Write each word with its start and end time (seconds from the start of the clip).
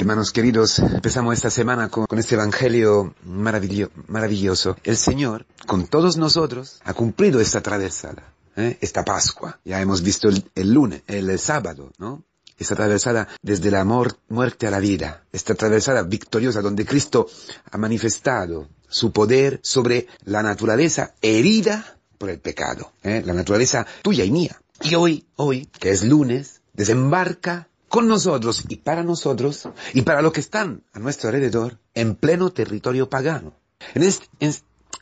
Hermanos 0.00 0.32
queridos, 0.32 0.78
empezamos 0.78 1.34
esta 1.34 1.50
semana 1.50 1.90
con, 1.90 2.06
este 2.18 2.34
Evangelio 2.34 3.14
maravilloso. 3.22 4.74
El 4.82 4.96
Señor, 4.96 5.44
con 5.66 5.88
todos 5.88 6.16
nosotros, 6.16 6.80
ha 6.84 6.94
cumplido 6.94 7.38
esta 7.38 7.60
travesada, 7.60 8.32
¿eh? 8.56 8.78
esta 8.80 9.04
Pascua. 9.04 9.60
Ya 9.62 9.78
hemos 9.78 10.00
visto 10.00 10.30
el, 10.30 10.72
lunes, 10.72 11.02
el, 11.06 11.38
sábado, 11.38 11.92
¿no? 11.98 12.24
Esta 12.58 12.72
atravesada 12.72 13.28
desde 13.42 13.70
la 13.70 13.84
muerte 13.84 14.66
a 14.66 14.70
la 14.70 14.80
vida, 14.80 15.22
esta 15.32 15.52
atravesada 15.52 16.02
victoriosa 16.02 16.62
donde 16.62 16.86
Cristo 16.86 17.28
ha 17.70 17.76
manifestado 17.76 18.68
su 18.88 19.12
poder 19.12 19.60
sobre 19.62 20.06
la 20.24 20.42
naturaleza 20.42 21.12
herida 21.20 21.98
por 22.16 22.30
el 22.30 22.40
pecado, 22.40 22.90
¿eh? 23.02 23.22
la 23.22 23.34
naturaleza 23.34 23.86
tuya 24.00 24.24
y 24.24 24.30
mía. 24.30 24.62
Y 24.80 24.94
hoy, 24.94 25.26
hoy, 25.36 25.66
que 25.78 25.90
es 25.90 26.02
lunes, 26.04 26.62
desembarca 26.72 27.68
con 27.90 28.06
nosotros 28.06 28.64
y 28.68 28.76
para 28.76 29.02
nosotros 29.02 29.68
y 29.92 30.02
para 30.02 30.22
los 30.22 30.32
que 30.32 30.40
están 30.40 30.84
a 30.92 31.00
nuestro 31.00 31.28
alrededor 31.28 31.78
en 31.92 32.14
pleno 32.14 32.50
territorio 32.50 33.10
pagano. 33.10 33.52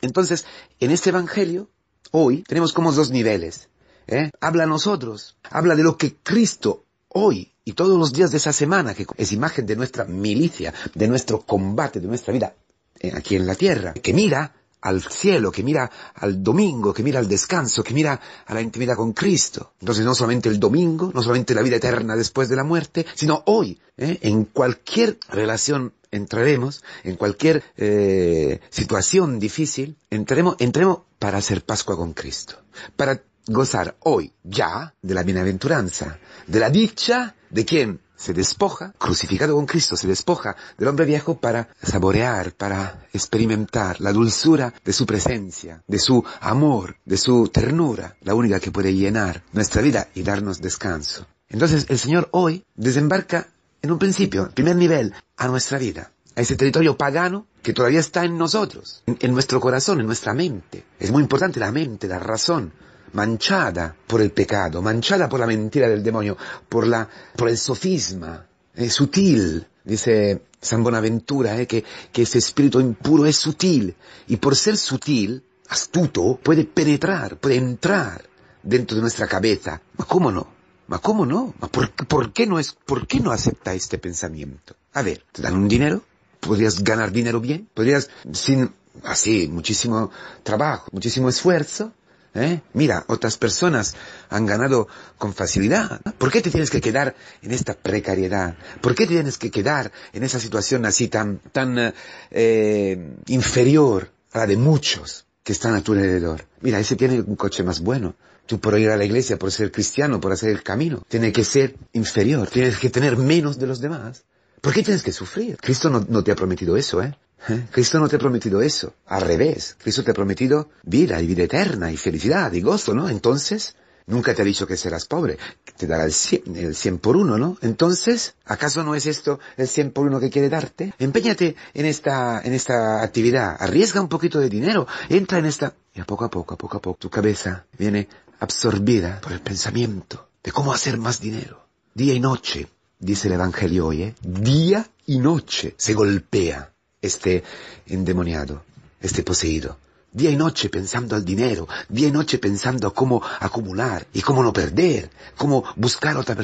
entonces, 0.01 0.45
en 0.79 0.91
este 0.91 1.11
Evangelio, 1.11 1.69
hoy, 2.11 2.43
tenemos 2.47 2.73
como 2.73 2.91
dos 2.91 3.11
niveles. 3.11 3.69
¿eh? 4.07 4.31
Habla 4.41 4.63
a 4.63 4.67
nosotros, 4.67 5.37
habla 5.43 5.75
de 5.75 5.83
lo 5.83 5.97
que 5.97 6.15
Cristo 6.15 6.85
hoy 7.09 7.53
y 7.63 7.73
todos 7.73 7.97
los 7.99 8.11
días 8.11 8.31
de 8.31 8.37
esa 8.37 8.53
semana, 8.53 8.95
que 8.95 9.05
es 9.17 9.31
imagen 9.31 9.67
de 9.67 9.75
nuestra 9.75 10.05
milicia, 10.05 10.73
de 10.95 11.07
nuestro 11.07 11.41
combate, 11.41 11.99
de 11.99 12.07
nuestra 12.07 12.33
vida 12.33 12.55
eh, 12.99 13.11
aquí 13.15 13.35
en 13.35 13.45
la 13.45 13.53
tierra, 13.53 13.93
que 13.93 14.13
mira 14.13 14.55
al 14.81 15.01
cielo, 15.01 15.51
que 15.51 15.63
mira 15.63 15.89
al 16.15 16.41
domingo, 16.43 16.93
que 16.93 17.03
mira 17.03 17.19
al 17.19 17.27
descanso, 17.27 17.83
que 17.83 17.93
mira 17.93 18.19
a 18.45 18.53
la 18.53 18.61
intimidad 18.61 18.95
con 18.95 19.13
Cristo. 19.13 19.73
Entonces 19.79 20.05
no 20.05 20.15
solamente 20.15 20.49
el 20.49 20.59
domingo, 20.59 21.11
no 21.13 21.21
solamente 21.21 21.53
la 21.53 21.61
vida 21.61 21.77
eterna 21.77 22.15
después 22.15 22.49
de 22.49 22.55
la 22.55 22.63
muerte, 22.63 23.05
sino 23.13 23.43
hoy, 23.47 23.79
¿eh? 23.97 24.19
en 24.21 24.45
cualquier 24.45 25.17
relación 25.29 25.93
entraremos, 26.11 26.83
en 27.03 27.15
cualquier 27.15 27.63
eh, 27.77 28.61
situación 28.69 29.39
difícil, 29.39 29.97
entremos, 30.09 30.55
entremos 30.59 30.99
para 31.19 31.37
hacer 31.37 31.63
Pascua 31.63 31.95
con 31.95 32.13
Cristo, 32.13 32.55
para 32.95 33.21
gozar 33.47 33.97
hoy 34.01 34.31
ya 34.43 34.93
de 35.01 35.13
la 35.13 35.23
bienaventuranza, 35.23 36.19
de 36.47 36.59
la 36.59 36.69
dicha 36.69 37.35
de 37.49 37.65
quien 37.65 37.99
se 38.19 38.33
despoja, 38.33 38.93
crucificado 38.97 39.55
con 39.55 39.65
Cristo, 39.65 39.95
se 39.95 40.05
despoja 40.07 40.57
del 40.77 40.89
hombre 40.89 41.05
viejo 41.05 41.39
para 41.39 41.69
saborear, 41.81 42.51
para 42.51 43.07
experimentar 43.13 44.01
la 44.01 44.11
dulzura 44.11 44.73
de 44.83 44.91
su 44.91 45.05
presencia, 45.05 45.81
de 45.87 45.99
su 45.99 46.21
amor, 46.41 46.97
de 47.05 47.15
su 47.15 47.47
ternura, 47.47 48.17
la 48.21 48.35
única 48.35 48.59
que 48.59 48.71
puede 48.71 48.93
llenar 48.93 49.43
nuestra 49.53 49.81
vida 49.81 50.09
y 50.13 50.23
darnos 50.23 50.59
descanso. 50.59 51.27
Entonces 51.47 51.85
el 51.87 51.97
Señor 51.97 52.27
hoy 52.31 52.65
desembarca 52.75 53.47
en 53.81 53.91
un 53.91 53.99
principio, 53.99 54.51
primer 54.53 54.75
nivel, 54.75 55.13
a 55.37 55.47
nuestra 55.47 55.77
vida, 55.77 56.11
a 56.35 56.41
ese 56.41 56.57
territorio 56.57 56.97
pagano 56.97 57.47
que 57.63 57.71
todavía 57.71 58.01
está 58.01 58.25
en 58.25 58.37
nosotros, 58.37 59.01
en, 59.05 59.31
nuestro 59.31 59.61
corazón, 59.61 60.01
en 60.01 60.05
nuestra 60.05 60.33
mente. 60.33 60.83
Es 60.99 61.09
muy 61.09 61.23
importante 61.23 61.61
la 61.61 61.71
mente, 61.71 62.09
la 62.09 62.19
razón, 62.19 62.73
manchada 63.13 63.95
por 64.07 64.21
el 64.21 64.31
pecado, 64.31 64.81
manchada 64.81 65.29
por 65.29 65.39
la 65.39 65.47
mentira 65.47 65.87
del 65.87 66.03
demonio, 66.03 66.37
por 66.67 66.87
la, 66.87 67.07
por 67.35 67.49
el 67.49 67.57
sofisma, 67.57 68.45
es 68.75 68.93
sutil, 68.93 69.67
dice 69.83 70.41
San 70.61 70.83
Bonaventura, 70.83 71.59
eh, 71.59 71.67
que, 71.67 71.83
que 72.11 72.21
ese 72.23 72.37
espíritu 72.37 72.79
impuro 72.79 73.25
es 73.25 73.37
sutil, 73.37 73.95
y 74.27 74.37
por 74.37 74.55
ser 74.55 74.77
sutil, 74.77 75.43
astuto, 75.69 76.39
puede 76.41 76.65
penetrar, 76.65 77.37
puede 77.37 77.55
entrar 77.55 78.23
dentro 78.63 78.95
de 78.95 79.01
nuestra 79.01 79.27
cabeza. 79.27 79.81
¿Ma 79.97 80.05
cómo 80.05 80.31
no? 80.31 80.47
¿Ma 80.87 80.99
cómo 80.99 81.25
no? 81.25 81.53
por, 81.71 81.91
por, 81.91 82.33
qué 82.33 82.47
no 82.47 82.59
es, 82.59 82.73
por 82.73 83.07
qué 83.07 83.19
no 83.19 83.31
acepta 83.31 83.73
este 83.73 83.97
pensamiento? 83.97 84.75
A 84.93 85.03
ver, 85.03 85.23
te 85.31 85.41
dan 85.41 85.55
un 85.55 85.67
dinero, 85.67 86.01
podrías 86.39 86.83
ganar 86.83 87.11
dinero 87.11 87.39
bien, 87.39 87.69
podrías, 87.73 88.09
sin, 88.33 88.71
así, 89.03 89.47
muchísimo 89.47 90.09
trabajo, 90.43 90.89
muchísimo 90.91 91.29
esfuerzo, 91.29 91.93
¿Eh? 92.35 92.61
Mira, 92.73 93.05
otras 93.07 93.37
personas 93.37 93.95
han 94.29 94.45
ganado 94.45 94.87
con 95.17 95.33
facilidad. 95.33 95.99
¿Por 96.17 96.31
qué 96.31 96.41
te 96.41 96.51
tienes 96.51 96.69
que 96.69 96.79
quedar 96.79 97.15
en 97.41 97.51
esta 97.51 97.73
precariedad? 97.73 98.55
¿Por 98.81 98.93
qué 98.93 99.07
te 99.07 99.13
tienes 99.13 99.37
que 99.37 99.49
quedar 99.49 99.91
en 100.13 100.23
esa 100.23 100.39
situación 100.39 100.85
así 100.85 101.07
tan, 101.07 101.39
tan 101.51 101.93
eh, 102.31 103.15
inferior 103.27 104.11
a 104.33 104.39
la 104.39 104.47
de 104.47 104.57
muchos 104.57 105.25
que 105.43 105.53
están 105.53 105.73
a 105.73 105.81
tu 105.81 105.93
alrededor? 105.93 106.45
Mira, 106.61 106.79
ese 106.79 106.95
tiene 106.95 107.19
un 107.21 107.35
coche 107.35 107.63
más 107.63 107.79
bueno. 107.79 108.15
Tú 108.45 108.59
por 108.59 108.77
ir 108.79 108.89
a 108.89 108.97
la 108.97 109.05
iglesia, 109.05 109.37
por 109.37 109.51
ser 109.51 109.71
cristiano, 109.71 110.19
por 110.19 110.31
hacer 110.31 110.49
el 110.49 110.63
camino, 110.63 111.03
tiene 111.07 111.31
que 111.31 111.43
ser 111.43 111.75
inferior. 111.93 112.47
Tienes 112.47 112.77
que 112.77 112.89
tener 112.89 113.17
menos 113.17 113.59
de 113.59 113.67
los 113.67 113.79
demás. 113.79 114.23
¿Por 114.61 114.73
qué 114.73 114.83
tienes 114.83 115.03
que 115.03 115.11
sufrir? 115.11 115.57
Cristo 115.57 115.89
no, 115.89 116.05
no 116.07 116.23
te 116.23 116.31
ha 116.31 116.35
prometido 116.35 116.75
eso, 116.75 117.01
¿eh? 117.01 117.15
¿Eh? 117.47 117.67
Cristo 117.71 117.99
no 117.99 118.07
te 118.07 118.17
ha 118.17 118.19
prometido 118.19 118.61
eso. 118.61 118.93
Al 119.05 119.21
revés, 119.21 119.75
Cristo 119.81 120.03
te 120.03 120.11
ha 120.11 120.13
prometido 120.13 120.69
vida 120.83 121.21
y 121.21 121.27
vida 121.27 121.43
eterna 121.43 121.91
y 121.91 121.97
felicidad 121.97 122.51
y 122.53 122.61
gozo, 122.61 122.93
¿no? 122.93 123.09
Entonces, 123.09 123.75
nunca 124.07 124.33
te 124.33 124.41
ha 124.41 124.45
dicho 124.45 124.67
que 124.67 124.75
serás 124.75 125.05
pobre. 125.05 125.37
Te 125.77 125.87
dará 125.87 126.03
el 126.03 126.11
cien, 126.11 126.55
el 126.55 126.75
cien 126.75 126.97
por 126.97 127.15
uno, 127.15 127.37
¿no? 127.37 127.57
Entonces, 127.61 128.35
¿acaso 128.45 128.83
no 128.83 128.95
es 128.95 129.05
esto 129.05 129.39
el 129.55 129.67
cien 129.67 129.91
por 129.91 130.07
uno 130.07 130.19
que 130.19 130.29
quiere 130.29 130.49
darte? 130.49 130.93
Empeñate 130.99 131.55
en 131.73 131.85
esta, 131.85 132.41
en 132.41 132.53
esta 132.53 133.01
actividad. 133.01 133.55
Arriesga 133.59 134.01
un 134.01 134.09
poquito 134.09 134.39
de 134.39 134.49
dinero. 134.49 134.87
Entra 135.07 135.39
en 135.39 135.45
esta... 135.45 135.73
Y 135.93 136.01
a 136.01 136.05
poco 136.05 136.25
a 136.25 136.29
poco, 136.29 136.55
a 136.55 136.57
poco 136.57 136.77
a 136.77 136.81
poco, 136.81 136.99
tu 136.99 137.09
cabeza 137.09 137.65
viene 137.77 138.09
absorbida 138.39 139.21
por 139.21 139.31
el 139.31 139.41
pensamiento 139.41 140.29
de 140.43 140.51
cómo 140.51 140.73
hacer 140.73 140.97
más 140.97 141.19
dinero. 141.19 141.65
Día 141.93 142.13
y 142.13 142.19
noche, 142.19 142.67
dice 142.99 143.27
el 143.27 143.33
Evangelio 143.33 143.87
hoy, 143.87 144.03
¿eh? 144.03 144.15
Día 144.21 144.87
y 145.05 145.19
noche 145.19 145.75
se 145.77 145.93
golpea 145.93 146.71
este 147.01 147.43
endemoniado, 147.87 148.63
este 149.01 149.23
poseído. 149.23 149.77
Día 150.11 150.31
y 150.31 150.35
noche 150.35 150.69
pensando 150.69 151.15
al 151.15 151.23
dinero, 151.23 151.67
día 151.87 152.07
y 152.07 152.11
noche 152.11 152.39
pensando 152.39 152.93
cómo 152.93 153.21
acumular 153.39 154.07
y 154.11 154.21
cómo 154.21 154.41
no 154.41 154.51
perder, 154.51 155.11
cómo 155.37 155.63
buscar 155.75 156.17
otra, 156.17 156.35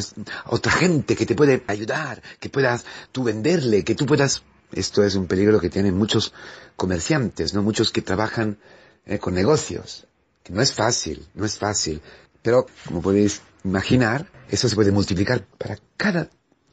otra 0.46 0.72
gente 0.72 1.16
que 1.16 1.26
te 1.26 1.34
puede 1.34 1.64
ayudar, 1.66 2.22
que 2.40 2.50
puedas 2.50 2.86
tú 3.12 3.24
venderle, 3.24 3.84
que 3.84 3.96
tú 3.96 4.06
puedas... 4.06 4.44
Esto 4.72 5.04
es 5.04 5.16
un 5.16 5.28
peligro 5.28 5.60
que 5.60 5.70
tienen 5.70 5.98
muchos 5.98 6.34
comerciantes, 6.76 7.54
¿no? 7.54 7.64
Muchos 7.64 7.92
que 7.92 8.02
trabajan 8.02 8.58
eh, 9.06 9.20
con 9.20 9.34
negocios, 9.34 10.06
que 10.44 10.54
no 10.54 10.62
es 10.62 10.74
fácil, 10.74 11.26
no 11.34 11.46
es 11.46 11.58
fácil. 11.58 12.02
Pero, 12.42 12.66
como 12.86 13.02
podéis 13.02 13.42
imaginar, 13.64 14.28
eso 14.50 14.68
se 14.68 14.76
puede 14.76 14.92
multiplicar 14.92 15.46
para 15.58 15.78
cada 15.98 16.30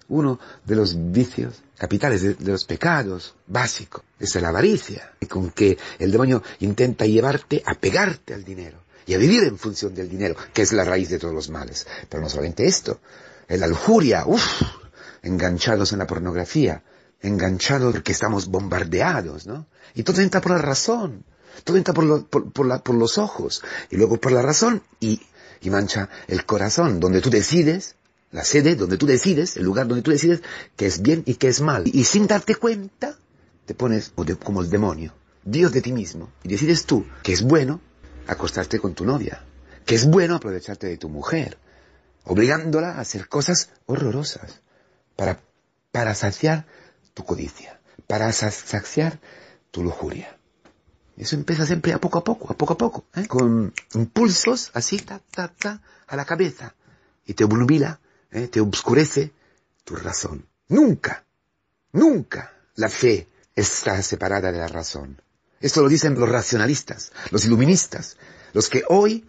uno 0.08 0.38
de 0.64 0.76
los 0.76 1.12
vicios 1.12 1.62
capitales, 1.76 2.22
de, 2.22 2.36
los 2.50 2.64
pecados 2.64 3.34
básicos. 3.46 4.02
es 4.18 4.34
la 4.36 4.48
avaricia, 4.48 5.12
con 5.28 5.50
que 5.50 5.78
el 5.98 6.12
demonio 6.12 6.42
intenta 6.60 7.06
llevarte 7.06 7.62
a 7.66 7.74
pegarte 7.74 8.34
al 8.34 8.44
dinero 8.44 8.78
y 9.06 9.14
a 9.14 9.18
vivir 9.18 9.44
en 9.44 9.58
función 9.58 9.94
del 9.94 10.08
dinero, 10.08 10.36
que 10.52 10.62
es 10.62 10.72
la 10.72 10.84
raíz 10.84 11.08
de 11.08 11.18
todos 11.18 11.34
los 11.34 11.50
males. 11.50 11.86
Pero 12.08 12.22
no 12.22 12.28
solamente 12.28 12.66
esto, 12.66 13.00
la 13.48 13.66
lujuria, 13.66 14.24
uff, 14.26 14.62
enganchados 15.22 15.92
en 15.92 15.98
la 15.98 16.06
pornografía, 16.06 16.82
enganchados 17.20 17.92
porque 17.92 18.12
estamos 18.12 18.46
bombardeados, 18.48 19.46
¿no? 19.46 19.66
Y 19.94 20.02
todo 20.04 20.20
entra 20.20 20.40
por 20.40 20.52
la 20.52 20.58
razón, 20.58 21.24
todo 21.64 21.76
entra 21.76 21.94
por, 21.94 22.94
los 22.94 23.18
ojos, 23.18 23.62
y 23.90 23.96
luego 23.96 24.18
por 24.18 24.32
la 24.32 24.42
razón, 24.42 24.82
y 25.00 25.20
mancha 25.70 26.08
el 26.26 26.44
corazón, 26.44 26.98
donde 27.00 27.20
tú 27.20 27.30
decides 27.30 27.96
la 28.32 28.44
sede 28.44 28.74
donde 28.74 28.96
tú 28.96 29.06
decides, 29.06 29.56
el 29.56 29.64
lugar 29.64 29.86
donde 29.86 30.02
tú 30.02 30.10
decides 30.10 30.40
qué 30.74 30.86
es 30.86 31.02
bien 31.02 31.22
y 31.26 31.34
qué 31.34 31.48
es 31.48 31.60
mal. 31.60 31.84
Y 31.86 32.04
sin 32.04 32.26
darte 32.26 32.54
cuenta, 32.54 33.16
te 33.66 33.74
pones 33.74 34.12
como 34.42 34.62
el 34.62 34.70
demonio, 34.70 35.14
Dios 35.44 35.72
de 35.72 35.82
ti 35.82 35.92
mismo, 35.92 36.32
y 36.42 36.48
decides 36.48 36.86
tú 36.86 37.06
que 37.22 37.32
es 37.32 37.42
bueno 37.42 37.80
acostarte 38.26 38.80
con 38.80 38.94
tu 38.94 39.04
novia, 39.04 39.44
que 39.84 39.94
es 39.94 40.06
bueno 40.06 40.34
aprovecharte 40.34 40.86
de 40.86 40.96
tu 40.96 41.10
mujer, 41.10 41.58
obligándola 42.24 42.92
a 42.92 43.00
hacer 43.00 43.28
cosas 43.28 43.68
horrorosas 43.86 44.60
para, 45.14 45.40
para 45.90 46.14
saciar 46.14 46.66
tu 47.14 47.24
codicia, 47.24 47.80
para 48.06 48.32
saciar 48.32 49.20
tu 49.70 49.82
lujuria. 49.82 50.38
Eso 51.18 51.36
empieza 51.36 51.66
siempre 51.66 51.92
a 51.92 52.00
poco 52.00 52.18
a 52.18 52.24
poco, 52.24 52.50
a 52.50 52.56
poco 52.56 52.72
a 52.72 52.78
poco, 52.78 53.04
¿eh? 53.14 53.26
con 53.26 53.74
impulsos 53.94 54.70
así, 54.72 54.98
ta, 54.98 55.20
ta, 55.30 55.48
ta, 55.48 55.82
a 56.06 56.16
la 56.16 56.24
cabeza, 56.24 56.74
y 57.26 57.34
te 57.34 57.44
obnubila 57.44 58.00
¿eh? 58.32 58.48
te 58.48 58.60
obscurece 58.60 59.32
tu 59.84 59.96
razón. 59.96 60.46
Nunca, 60.68 61.24
nunca 61.92 62.52
la 62.76 62.88
fe 62.88 63.28
está 63.54 64.02
separada 64.02 64.50
de 64.50 64.58
la 64.58 64.68
razón. 64.68 65.20
Esto 65.60 65.82
lo 65.82 65.88
dicen 65.88 66.18
los 66.18 66.28
racionalistas, 66.28 67.12
los 67.30 67.44
iluministas, 67.44 68.16
los 68.52 68.68
que 68.68 68.82
hoy 68.88 69.24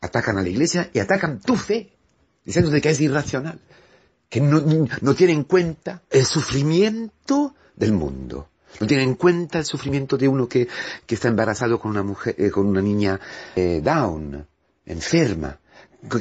atacan 0.00 0.38
a 0.38 0.42
la 0.42 0.48
iglesia 0.48 0.90
y 0.92 1.00
atacan 1.00 1.40
tu 1.40 1.56
fe, 1.56 1.92
diciendo 2.44 2.70
que 2.80 2.88
es 2.88 3.00
irracional, 3.00 3.60
que 4.28 4.40
no, 4.40 4.60
no 5.00 5.14
tiene 5.14 5.32
en 5.32 5.44
cuenta 5.44 6.02
el 6.10 6.24
sufrimiento 6.24 7.54
del 7.74 7.92
mundo. 7.92 8.48
No 8.80 8.86
tiene 8.86 9.04
en 9.04 9.14
cuenta 9.14 9.58
el 9.58 9.64
sufrimiento 9.64 10.18
de 10.18 10.28
uno 10.28 10.48
que, 10.48 10.68
que 11.06 11.14
está 11.14 11.28
embarazado 11.28 11.78
con 11.78 11.90
una 11.92 12.02
mujer, 12.02 12.34
eh, 12.38 12.50
con 12.50 12.66
una 12.66 12.82
niña 12.82 13.18
eh, 13.54 13.80
down, 13.82 14.46
enferma, 14.84 15.58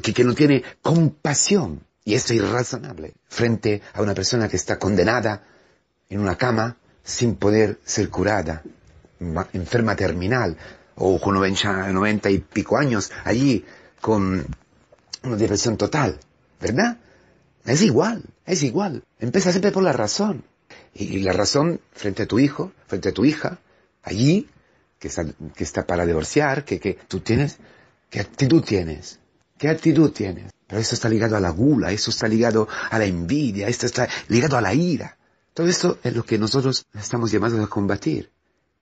que, 0.01 0.13
que 0.13 0.23
no 0.23 0.33
tiene 0.33 0.63
compasión 0.81 1.81
y 2.05 2.13
esto 2.13 2.33
es 2.33 2.39
irrazonable 2.39 3.15
frente 3.27 3.81
a 3.93 4.01
una 4.03 4.13
persona 4.13 4.47
que 4.47 4.55
está 4.55 4.77
condenada 4.77 5.43
en 6.07 6.19
una 6.19 6.37
cama 6.37 6.77
sin 7.03 7.35
poder 7.35 7.79
ser 7.83 8.09
curada, 8.09 8.63
enferma 9.53 9.95
terminal, 9.95 10.55
o 10.95 11.19
con 11.19 11.33
90, 11.33 12.29
y 12.29 12.37
pico 12.37 12.77
años 12.77 13.11
allí 13.23 13.65
con 14.01 14.45
una 15.23 15.35
depresión 15.35 15.77
total, 15.77 16.19
¿verdad? 16.61 16.99
Es 17.65 17.81
igual, 17.81 18.23
es 18.45 18.61
igual. 18.61 19.03
Empieza 19.19 19.51
siempre 19.51 19.71
por 19.71 19.83
la 19.83 19.91
razón. 19.91 20.43
Y, 20.93 21.19
la 21.19 21.33
razón 21.33 21.81
frente 21.91 22.23
a 22.23 22.27
tu 22.27 22.39
hijo, 22.39 22.71
frente 22.87 23.09
a 23.09 23.13
tu 23.13 23.25
hija, 23.25 23.59
allí, 24.03 24.47
que 24.99 25.07
está, 25.07 25.25
que 25.55 25.63
está 25.63 25.85
para 25.85 26.05
divorciar, 26.05 26.63
que, 26.63 26.79
que 26.79 26.93
tú 27.07 27.19
tienes, 27.19 27.57
¿qué 28.09 28.19
actitud 28.19 28.63
tienes? 28.63 29.19
¿Qué 29.57 29.69
actitud 29.69 30.11
tienes? 30.11 30.54
Pero 30.67 30.81
esto 30.81 30.95
está 30.95 31.09
ligado 31.09 31.35
a 31.35 31.39
la 31.39 31.51
gula, 31.51 31.91
eso 31.91 32.09
está 32.09 32.27
ligado 32.27 32.67
a 32.89 32.97
la 32.97 33.05
envidia, 33.05 33.67
esto 33.67 33.85
está 33.85 34.07
ligado 34.27 34.57
a 34.57 34.61
la 34.61 34.73
ira. 34.73 35.17
Todo 35.53 35.67
esto 35.67 35.99
es 36.03 36.13
lo 36.15 36.25
que 36.25 36.37
nosotros 36.37 36.85
estamos 36.93 37.31
llamados 37.31 37.59
a 37.63 37.67
combatir. 37.67 38.31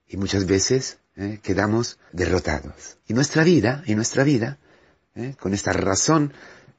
Y 0.08 0.18
muchas 0.18 0.46
veces 0.46 0.98
¿eh? 1.16 1.40
quedamos 1.44 2.00
derrotados. 2.12 2.98
Y 3.08 3.14
nuestra 3.14 3.44
vida, 3.44 3.84
y 3.86 3.96
nuestra 3.96 4.24
vida, 4.24 4.58
¿eh? 5.16 5.36
con 5.40 5.54
esta 5.54 5.74
razón 5.74 6.34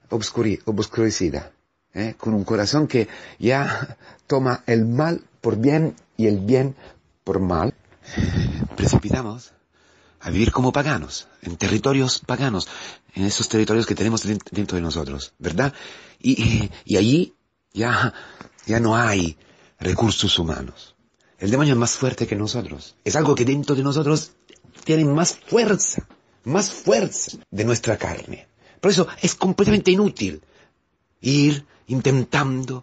obscurecida, 0.09 1.53
¿eh? 1.93 2.15
con 2.19 2.35
un 2.35 2.45
corazón 2.45 2.87
que 2.87 3.09
ya 3.39 3.97
toma 4.27 4.63
el 4.67 4.87
mal 4.87 5.23
por 5.41 5.57
bien 5.57 5.97
y 6.17 6.27
el 6.27 6.41
bien 6.41 6.77
por 7.25 7.41
mal, 7.41 7.75
precipitamos 8.77 9.53
a 10.25 10.31
vivir 10.31 10.53
como 10.53 10.73
paganos, 10.73 11.29
en 11.43 11.57
territorios 11.57 12.19
paganos, 12.19 12.67
en 13.15 13.25
esos 13.25 13.49
territorios 13.49 13.85
que 13.87 13.95
tenemos 13.95 14.23
dentro 14.25 14.77
de 14.77 14.81
nosotros, 14.81 15.35
¿verdad? 15.39 15.75
Y, 16.19 16.71
y 16.87 16.97
allí 16.97 17.35
ya, 17.75 18.15
ya 18.65 18.81
no 18.81 18.97
hay 18.97 19.37
recursos 19.79 20.39
humanos. 20.39 20.97
El 21.39 21.51
demonio 21.51 21.75
es 21.75 21.79
más 21.79 21.93
fuerte 21.93 22.27
que 22.27 22.37
nosotros. 22.37 22.97
Es 23.05 23.17
algo 23.17 23.35
que 23.35 23.45
dentro 23.45 23.77
de 23.77 23.83
nosotros 23.83 24.33
tiene 24.85 25.05
más 25.05 25.37
fuerza, 25.47 26.09
más 26.45 26.71
fuerza 26.71 27.37
de 27.51 27.65
nuestra 27.65 27.99
carne. 27.99 28.49
Por 28.81 28.93
eso 28.93 29.07
es 29.21 29.35
completamente 29.35 29.91
inútil 29.91 30.43
ir 31.21 31.67
intentando 31.87 32.83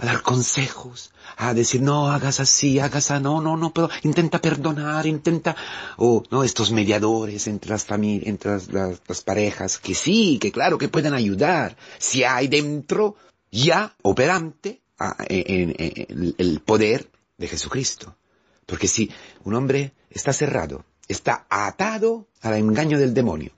a 0.00 0.06
dar 0.06 0.22
consejos, 0.22 1.12
a 1.36 1.52
decir, 1.52 1.82
no, 1.82 2.10
hagas 2.10 2.40
así, 2.40 2.78
hagas 2.78 3.10
así, 3.10 3.22
no, 3.22 3.42
no, 3.42 3.58
no, 3.58 3.70
pero 3.70 3.90
intenta 4.02 4.40
perdonar, 4.40 5.06
intenta, 5.06 5.54
o, 5.98 6.22
no, 6.30 6.42
estos 6.42 6.70
mediadores 6.70 7.46
entre 7.46 7.70
las 7.70 7.84
familias, 7.84 8.26
entre 8.26 8.52
las, 8.52 9.20
parejas, 9.22 9.76
que 9.78 9.94
sí, 9.94 10.38
que 10.40 10.52
claro, 10.52 10.78
que 10.78 10.88
pueden 10.88 11.12
ayudar, 11.12 11.76
si 11.98 12.24
hay 12.24 12.48
dentro 12.48 13.16
ya 13.50 13.94
operante 14.00 14.80
en, 15.28 16.34
el 16.38 16.60
poder 16.60 17.10
de 17.36 17.48
Jesucristo. 17.48 18.16
Porque 18.64 18.88
si 18.88 19.10
un 19.44 19.54
hombre 19.54 19.92
está 20.08 20.32
cerrado, 20.32 20.86
está 21.08 21.46
atado 21.50 22.26
al 22.40 22.54
engaño 22.54 22.98
del 22.98 23.12
demonio, 23.12 23.52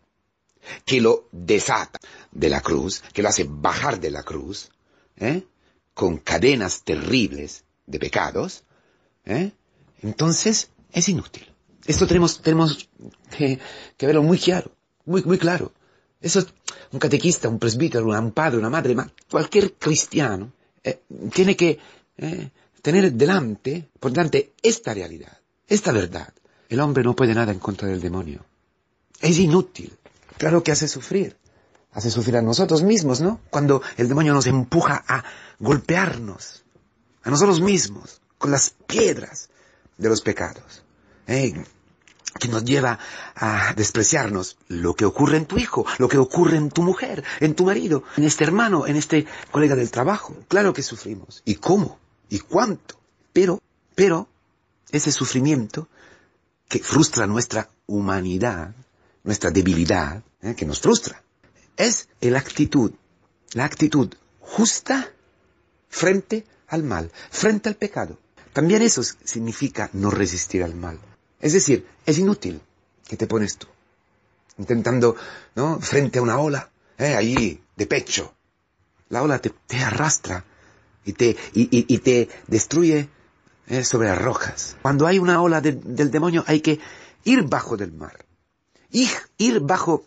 que 0.85 1.01
lo 1.01 1.29
desata 1.31 2.01
de 2.33 2.49
la 2.49 2.63
cruz, 2.63 3.05
que 3.13 3.23
lo 3.23 3.29
hace 3.29 3.47
bajar 3.49 4.01
de 4.01 4.11
la 4.11 4.25
cruz, 4.25 4.71
¿eh? 5.19 5.45
Con 5.95 6.19
cadenas 6.19 6.83
terribles 6.83 7.65
de 7.87 7.99
pecados, 7.99 8.65
¿eh? 9.25 9.53
entonces 10.03 10.71
es 10.93 11.09
inútil. 11.09 11.47
Esto 11.87 12.07
tenemos, 12.07 12.41
tenemos 12.41 12.89
que, 13.37 13.59
verlo 14.01 14.23
muy 14.23 14.39
claro, 14.39 14.73
muy, 15.05 15.23
muy 15.25 15.39
claro. 15.39 15.73
Eso 16.21 16.41
es 16.41 16.47
un 16.93 17.01
catequista, 17.01 17.49
un 17.49 17.59
presbítero, 17.59 18.07
un 18.07 18.33
padre, 18.33 18.59
una 18.59 18.71
madre, 18.71 18.95
cualquier 19.31 19.75
cristiano 19.75 20.53
eh, 20.85 21.01
tiene 21.33 21.57
que 21.57 21.79
eh, 22.19 22.51
tener 22.81 23.13
delante, 23.13 23.89
por 23.99 24.13
delante, 24.13 24.53
esta 24.63 24.95
realidad, 24.95 25.39
esta 25.67 25.93
verdad. 25.93 26.33
El 26.69 26.81
hombre 26.81 27.03
no 27.03 27.17
puede 27.17 27.35
nada 27.35 27.53
en 27.53 27.59
contra 27.59 27.89
del 27.89 28.01
demonio. 28.01 28.45
Es 29.21 29.39
inútil. 29.39 29.93
Claro 30.39 30.63
que 30.63 30.73
hace 30.73 30.89
sufrir 30.89 31.37
hace 31.93 32.11
sufrir 32.11 32.37
a 32.37 32.43
nosotros 32.43 32.83
mismos, 32.83 33.21
¿no? 33.21 33.41
Cuando 33.51 33.83
el 33.97 34.09
demonio 34.09 34.33
nos 34.33 34.47
empuja 34.47 35.05
a 35.07 35.25
golpearnos, 35.63 36.65
a 37.23 37.31
nosotros 37.31 37.61
mismos, 37.61 38.21
con 38.37 38.51
las 38.51 38.75
piedras 38.87 39.49
de 39.97 40.09
los 40.09 40.21
pecados, 40.21 40.83
¿eh? 41.29 41.65
que 42.41 42.49
nos 42.49 42.65
lleva 42.65 42.99
a 43.37 43.73
despreciarnos 43.75 44.57
lo 44.67 44.95
que 44.95 45.05
ocurre 45.05 45.37
en 45.37 45.47
tu 45.47 45.59
hijo, 45.59 45.87
lo 45.99 46.09
que 46.09 46.19
ocurre 46.19 46.57
en 46.57 46.71
tu 46.71 46.83
mujer, 46.83 47.23
en 47.39 47.55
tu 47.55 47.65
marido, 47.65 48.03
en 48.17 48.25
este 48.25 48.43
hermano, 48.43 48.89
en 48.89 48.97
este 48.97 49.27
colega 49.53 49.77
del 49.77 49.93
trabajo. 49.93 50.35
Claro 50.49 50.73
que 50.73 50.83
sufrimos. 50.83 51.43
¿Y 51.45 51.57
cómo? 51.57 52.01
¿Y 52.29 52.41
cuánto? 52.41 52.99
Pero, 53.33 53.63
pero, 53.95 54.29
ese 54.91 55.13
sufrimiento 55.13 55.87
que 56.69 56.81
frustra 56.81 57.29
nuestra 57.29 57.69
humanidad, 57.87 58.75
nuestra 59.23 59.53
debilidad, 59.53 60.25
¿eh? 60.43 60.57
que 60.57 60.67
nos 60.67 60.81
frustra, 60.81 61.23
es 61.77 62.09
la 62.21 62.41
actitud, 62.41 62.93
la 63.53 63.65
actitud 63.65 64.13
justa 64.41 65.13
frente 65.93 66.47
al 66.69 66.83
mal, 66.83 67.13
frente 67.31 67.69
al 67.69 67.77
pecado. 67.77 68.19
También 68.53 68.83
eso 68.83 69.03
significa 69.03 69.91
no 69.93 70.11
resistir 70.11 70.65
al 70.65 70.75
mal. 70.75 70.99
Es 71.39 71.53
decir, 71.53 71.87
es 72.07 72.19
inútil 72.19 72.61
que 73.07 73.17
te 73.17 73.27
pones 73.27 73.59
tú, 73.59 73.69
intentando, 74.59 75.15
¿no? 75.55 75.79
Frente 75.81 76.19
a 76.19 76.23
una 76.23 76.39
ola, 76.39 76.71
¿eh? 76.99 77.15
allí, 77.15 77.63
de 77.77 77.87
pecho. 77.87 78.35
La 79.11 79.23
ola 79.23 79.39
te, 79.39 79.53
arrastra 79.79 80.45
y 81.05 81.13
te, 81.13 81.37
y, 81.53 81.99
te 81.99 82.29
destruye 82.47 83.09
¿eh? 83.67 83.85
sobre 83.85 84.09
las 84.09 84.19
rocas. 84.19 84.77
Cuando 84.81 85.07
hay 85.07 85.19
una 85.19 85.43
ola 85.43 85.61
del 85.61 86.11
demonio 86.11 86.43
hay 86.47 86.61
que 86.63 86.81
ir 87.25 87.43
bajo 87.43 87.77
del 87.77 87.93
mar, 87.93 88.25
ir, 88.91 89.11
ir 89.37 89.61
bajo 89.61 90.07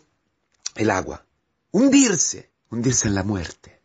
el 0.74 0.90
agua, 0.90 1.24
hundirse, 1.70 2.50
hundirse 2.70 3.06
en 3.06 3.14
la 3.14 3.22
muerte, 3.22 3.75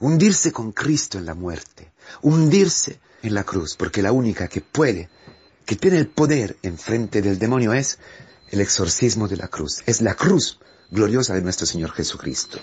hundirse 0.00 0.52
con 0.52 0.72
Cristo 0.72 1.18
en 1.18 1.26
la 1.26 1.34
muerte, 1.34 1.92
hundirse 2.22 3.00
en 3.22 3.34
la 3.34 3.44
cruz, 3.44 3.76
porque 3.76 4.02
la 4.02 4.12
única 4.12 4.48
que 4.48 4.60
puede, 4.60 5.08
que 5.64 5.76
tiene 5.76 5.98
el 5.98 6.08
poder 6.08 6.56
enfrente 6.62 7.22
del 7.22 7.38
demonio 7.38 7.72
es 7.72 7.98
el 8.50 8.60
exorcismo 8.60 9.28
de 9.28 9.36
la 9.36 9.48
cruz, 9.48 9.82
es 9.86 10.00
la 10.00 10.14
cruz 10.14 10.60
gloriosa 10.90 11.34
de 11.34 11.42
nuestro 11.42 11.66
Señor 11.66 11.92
Jesucristo, 11.92 12.58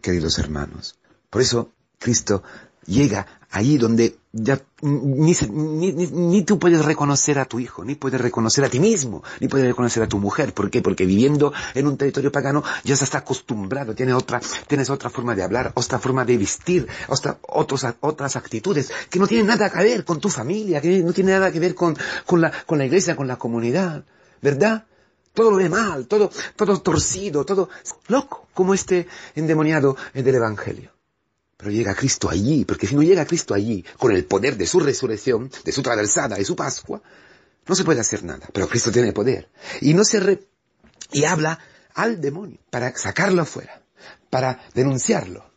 queridos 0.00 0.38
hermanos. 0.38 0.98
Por 1.30 1.42
eso 1.42 1.72
Cristo 1.98 2.42
llega 2.86 3.26
ahí 3.50 3.76
donde 3.76 4.16
ya 4.32 4.58
ni, 4.80 5.34
ni, 5.92 6.42
tú 6.42 6.58
puedes 6.58 6.84
reconocer 6.84 7.38
a 7.38 7.44
tu 7.44 7.60
hijo, 7.60 7.84
ni 7.84 7.94
puedes 7.94 8.20
reconocer 8.20 8.64
a 8.64 8.70
ti 8.70 8.80
mismo, 8.80 9.22
ni 9.40 9.48
puedes 9.48 9.66
reconocer 9.66 10.02
a 10.02 10.08
tu 10.08 10.18
mujer. 10.18 10.54
¿Por 10.54 10.70
qué? 10.70 10.80
Porque 10.80 11.04
viviendo 11.04 11.52
en 11.74 11.86
un 11.86 11.98
territorio 11.98 12.32
pagano 12.32 12.64
ya 12.82 12.96
se 12.96 13.04
está 13.04 13.18
acostumbrado, 13.18 13.94
tienes 13.94 14.14
otra, 14.14 14.40
tienes 14.66 14.88
otra 14.88 15.10
forma 15.10 15.34
de 15.34 15.42
hablar, 15.42 15.72
otra 15.74 15.98
forma 15.98 16.24
de 16.24 16.38
vestir, 16.38 16.88
otra, 17.08 17.38
otras 17.42 18.36
actitudes 18.36 18.90
que 19.10 19.18
no 19.18 19.26
tienen 19.26 19.46
nada 19.46 19.70
que 19.70 19.84
ver 19.84 20.04
con 20.04 20.18
tu 20.18 20.30
familia, 20.30 20.80
que 20.80 21.02
no 21.02 21.12
tienen 21.12 21.34
nada 21.34 21.52
que 21.52 21.60
ver 21.60 21.74
con, 21.74 21.96
con, 22.24 22.40
la, 22.40 22.50
con 22.64 22.78
la 22.78 22.86
iglesia, 22.86 23.16
con 23.16 23.28
la 23.28 23.36
comunidad, 23.36 24.04
¿verdad? 24.40 24.86
Todo 25.34 25.50
lo 25.50 25.58
ve 25.58 25.68
mal, 25.68 26.06
todo, 26.06 26.30
todo 26.56 26.80
torcido, 26.80 27.44
todo 27.44 27.68
loco, 28.08 28.48
como 28.54 28.72
este 28.72 29.06
endemoniado 29.34 29.96
del 30.14 30.34
Evangelio. 30.34 30.90
Pero 31.62 31.70
llega 31.70 31.94
Cristo 31.94 32.28
allí, 32.28 32.64
porque 32.64 32.88
si 32.88 32.96
no 32.96 33.04
llega 33.04 33.24
Cristo 33.24 33.54
allí, 33.54 33.84
con 33.96 34.10
el 34.10 34.24
poder 34.24 34.56
de 34.56 34.66
su 34.66 34.80
resurrección, 34.80 35.48
de 35.64 35.70
su 35.70 35.80
traversada, 35.80 36.34
de 36.34 36.44
su 36.44 36.56
Pascua, 36.56 37.00
no 37.68 37.76
se 37.76 37.84
puede 37.84 38.00
hacer 38.00 38.24
nada. 38.24 38.48
Pero 38.52 38.68
Cristo 38.68 38.90
tiene 38.90 39.12
poder. 39.12 39.48
Y 39.80 39.94
no 39.94 40.02
se 40.02 40.18
re... 40.18 40.48
y 41.12 41.22
habla 41.22 41.60
al 41.94 42.20
demonio 42.20 42.58
para 42.68 42.96
sacarlo 42.96 43.42
afuera, 43.42 43.80
para 44.28 44.60
denunciarlo. 44.74 45.52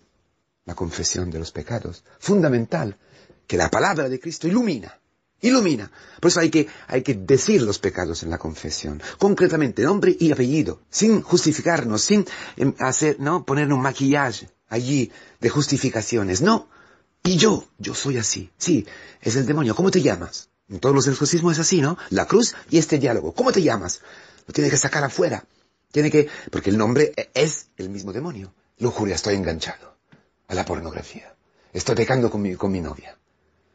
La 0.65 0.75
confesión 0.75 1.31
de 1.31 1.39
los 1.39 1.51
pecados, 1.51 2.03
fundamental, 2.19 3.00
que 3.47 3.57
la 3.57 3.71
palabra 3.71 4.07
de 4.07 4.19
Cristo 4.19 4.47
ilumina, 4.47 5.00
ilumina. 5.41 5.91
Por 6.21 6.29
eso 6.29 6.39
hay 6.39 6.51
que, 6.51 6.67
hay 6.85 7.01
que 7.01 7.15
decir 7.15 7.63
los 7.63 7.79
pecados 7.79 8.21
en 8.21 8.29
la 8.29 8.38
confesión, 8.38 9.01
concretamente, 9.17 9.81
nombre 9.81 10.15
y 10.19 10.31
apellido, 10.31 10.83
sin 10.91 11.24
justificarnos, 11.24 12.03
sin 12.03 12.27
em, 12.57 12.75
hacer, 12.77 13.19
no, 13.19 13.43
poner 13.43 13.74
un 13.74 13.81
maquillaje 13.81 14.54
allí 14.67 15.12
de 15.39 15.50
justificaciones. 15.50 16.41
No. 16.41 16.67
Y 17.24 17.38
yo, 17.38 17.67
yo 17.77 17.95
soy 17.95 18.17
así. 18.17 18.51
Sí, 18.57 18.86
es 19.22 19.36
el 19.36 19.45
demonio. 19.45 19.75
¿Cómo 19.75 19.91
te 19.91 20.01
llamas? 20.01 20.50
En 20.69 20.79
todos 20.79 20.95
los 20.95 21.07
exorcismos 21.07 21.53
es 21.53 21.60
así, 21.60 21.81
¿no? 21.81 21.98
La 22.10 22.25
cruz 22.25 22.55
y 22.69 22.77
este 22.77 22.98
diálogo. 23.00 23.34
¿Cómo 23.34 23.51
te 23.51 23.62
llamas? 23.62 24.01
Lo 24.48 24.53
tiene 24.53 24.69
que 24.69 24.77
sacar 24.77 25.03
afuera. 25.03 25.45
Tiene 25.91 26.12
que, 26.12 26.27
porque 26.51 26.69
el 26.69 26.77
nombre 26.77 27.13
es 27.34 27.67
el 27.77 27.89
mismo 27.89 28.13
demonio. 28.13 28.53
Lujuria, 28.79 29.15
estoy 29.15 29.36
enganchado 29.36 29.95
a 30.48 30.53
la 30.55 30.65
pornografía. 30.65 31.34
Estoy 31.74 31.95
pecando 31.95 32.29
con 32.29 32.41
mi, 32.41 32.55
con 32.55 32.72
mi 32.72 32.81
novia. 32.81 33.17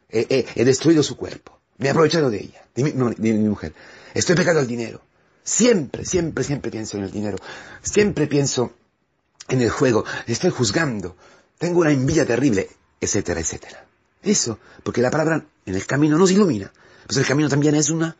He, 0.09 0.65
destruido 0.65 1.03
su 1.03 1.15
cuerpo. 1.15 1.59
Me 1.77 1.87
he 1.87 1.89
aprovechado 1.89 2.29
de 2.29 2.37
ella, 2.41 2.67
de 2.75 2.83
mi, 2.83 3.31
mi 3.33 3.49
mujer. 3.49 3.73
Estoy 4.13 4.35
pecando 4.35 4.59
al 4.59 4.67
dinero. 4.67 5.01
Siempre, 5.43 6.05
siempre, 6.05 6.43
siempre 6.43 6.71
pienso 6.71 6.97
en 6.97 7.03
el 7.03 7.11
dinero. 7.11 7.37
Siempre 7.81 8.27
pienso 8.27 8.73
en 9.55 9.61
el 9.61 9.69
juego, 9.69 10.05
estoy 10.27 10.49
juzgando, 10.49 11.15
tengo 11.57 11.81
una 11.81 11.91
envidia 11.91 12.25
terrible, 12.25 12.69
etcétera, 12.99 13.39
etcétera. 13.39 13.85
Eso, 14.23 14.59
porque 14.83 15.01
la 15.01 15.11
palabra 15.11 15.45
en 15.65 15.75
el 15.75 15.85
camino 15.85 16.17
nos 16.17 16.31
ilumina. 16.31 16.71
Pues 17.07 17.17
el 17.17 17.25
camino 17.25 17.49
también 17.49 17.75
es 17.75 17.89
una, 17.89 18.15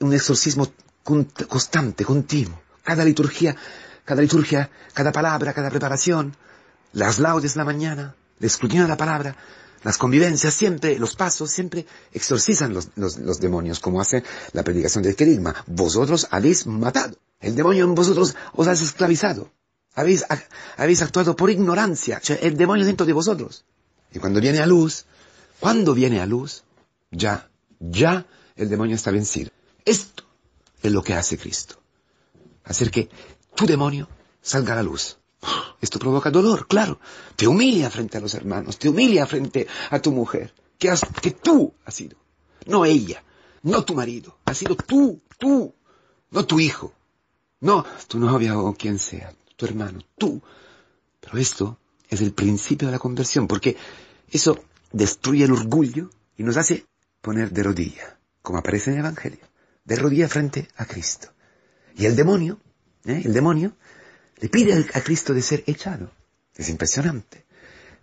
un 0.00 0.12
exorcismo 0.12 0.72
constante, 1.02 2.04
continuo. 2.04 2.60
Cada 2.82 3.04
liturgia, 3.04 3.56
cada 4.04 4.22
liturgia, 4.22 4.70
cada 4.92 5.12
palabra, 5.12 5.52
cada 5.52 5.70
preparación, 5.70 6.36
las 6.92 7.18
laudes 7.18 7.54
de 7.54 7.58
la 7.58 7.64
mañana, 7.64 8.14
el 8.40 8.46
escrutinio 8.46 8.84
de 8.84 8.88
la 8.88 8.96
palabra, 8.96 9.36
las 9.84 9.98
convivencias 9.98 10.54
siempre, 10.54 10.98
los 10.98 11.16
pasos 11.16 11.50
siempre 11.50 11.86
exorcizan 12.12 12.72
los, 12.72 12.90
los, 12.96 13.40
demonios, 13.40 13.80
como 13.80 14.00
hace 14.00 14.22
la 14.52 14.62
predicación 14.62 15.02
del 15.02 15.16
querigma. 15.16 15.54
Vosotros 15.66 16.28
habéis 16.30 16.66
matado. 16.66 17.16
El 17.40 17.56
demonio 17.56 17.84
en 17.84 17.94
vosotros 17.94 18.36
os 18.52 18.68
ha 18.68 18.72
esclavizado. 18.72 19.50
Habéis, 19.94 20.24
habéis 20.76 21.02
actuado 21.02 21.36
por 21.36 21.50
ignorancia. 21.50 22.20
el 22.40 22.56
demonio 22.56 22.86
dentro 22.86 23.06
de 23.06 23.12
vosotros. 23.12 23.64
Y 24.12 24.18
cuando 24.18 24.40
viene 24.40 24.60
a 24.60 24.66
luz, 24.66 25.04
cuando 25.60 25.94
viene 25.94 26.20
a 26.20 26.26
luz, 26.26 26.64
ya, 27.10 27.48
ya 27.78 28.26
el 28.56 28.68
demonio 28.68 28.96
está 28.96 29.10
vencido. 29.10 29.50
Esto 29.84 30.24
es 30.82 30.92
lo 30.92 31.02
que 31.02 31.14
hace 31.14 31.38
Cristo. 31.38 31.76
Hacer 32.64 32.90
que 32.90 33.08
tu 33.54 33.66
demonio 33.66 34.08
salga 34.40 34.72
a 34.72 34.76
la 34.76 34.82
luz. 34.82 35.18
Esto 35.80 35.98
provoca 35.98 36.30
dolor, 36.30 36.66
claro. 36.68 37.00
Te 37.36 37.46
humilia 37.46 37.90
frente 37.90 38.18
a 38.18 38.20
los 38.20 38.34
hermanos, 38.34 38.78
te 38.78 38.88
humilia 38.88 39.26
frente 39.26 39.66
a 39.90 39.98
tu 40.00 40.12
mujer, 40.12 40.54
que, 40.78 40.90
has, 40.90 41.04
que 41.20 41.32
tú 41.32 41.74
has 41.84 41.94
sido, 41.94 42.16
no 42.66 42.84
ella, 42.84 43.24
no 43.62 43.84
tu 43.84 43.94
marido, 43.94 44.38
has 44.44 44.58
sido 44.58 44.76
tú, 44.76 45.20
tú, 45.38 45.74
no 46.30 46.46
tu 46.46 46.60
hijo, 46.60 46.92
no 47.60 47.84
tu 48.06 48.18
novia 48.20 48.56
o 48.58 48.74
quien 48.74 48.98
sea, 49.00 49.34
tu 49.62 49.66
hermano, 49.66 50.00
tú. 50.18 50.42
Pero 51.20 51.38
esto 51.38 51.78
es 52.08 52.20
el 52.20 52.32
principio 52.32 52.88
de 52.88 52.92
la 52.92 52.98
conversión, 52.98 53.46
porque 53.46 53.76
eso 54.28 54.58
destruye 54.90 55.44
el 55.44 55.52
orgullo 55.52 56.10
y 56.36 56.42
nos 56.42 56.56
hace 56.56 56.84
poner 57.20 57.52
de 57.52 57.62
rodilla, 57.62 58.18
como 58.42 58.58
aparece 58.58 58.90
en 58.90 58.94
el 58.94 59.04
Evangelio, 59.04 59.46
de 59.84 59.96
rodilla 59.96 60.28
frente 60.28 60.66
a 60.76 60.84
Cristo. 60.84 61.28
Y 61.94 62.06
el 62.06 62.16
demonio, 62.16 62.58
¿eh? 63.04 63.22
el 63.24 63.32
demonio, 63.32 63.76
le 64.38 64.48
pide 64.48 64.84
a 64.94 65.00
Cristo 65.00 65.32
de 65.32 65.42
ser 65.42 65.62
echado. 65.68 66.10
Es 66.56 66.68
impresionante. 66.68 67.44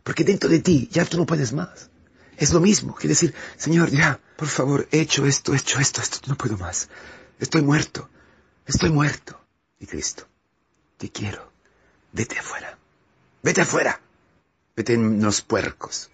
Porque 0.04 0.24
dentro 0.24 0.50
de 0.50 0.60
ti 0.60 0.88
ya 0.90 1.04
tú 1.04 1.18
no 1.18 1.26
puedes 1.26 1.52
más. 1.52 1.90
Es 2.38 2.54
lo 2.54 2.62
mismo 2.62 2.96
que 2.96 3.10
decir, 3.10 3.34
Señor, 3.58 3.92
ya, 3.92 4.22
por 4.38 4.48
favor, 4.48 4.88
he 4.92 5.02
hecho 5.02 5.26
esto, 5.26 5.54
he 5.54 5.58
hecho 5.58 5.80
esto, 5.80 6.02
esto, 6.02 6.20
no 6.28 6.38
puedo 6.38 6.58
más. 6.58 6.88
Estoy 7.38 7.64
muerto, 7.64 8.10
estoy 8.66 8.92
muerto. 8.92 9.38
Y 9.78 9.88
Cristo, 9.88 10.26
te 10.98 11.10
quiero, 11.12 11.49
vete 12.12 12.40
afuera, 12.40 12.78
vete 13.42 13.62
afuera, 13.62 14.00
vete 14.76 14.94
en 14.94 15.22
los 15.22 15.42
puercos, 15.42 16.10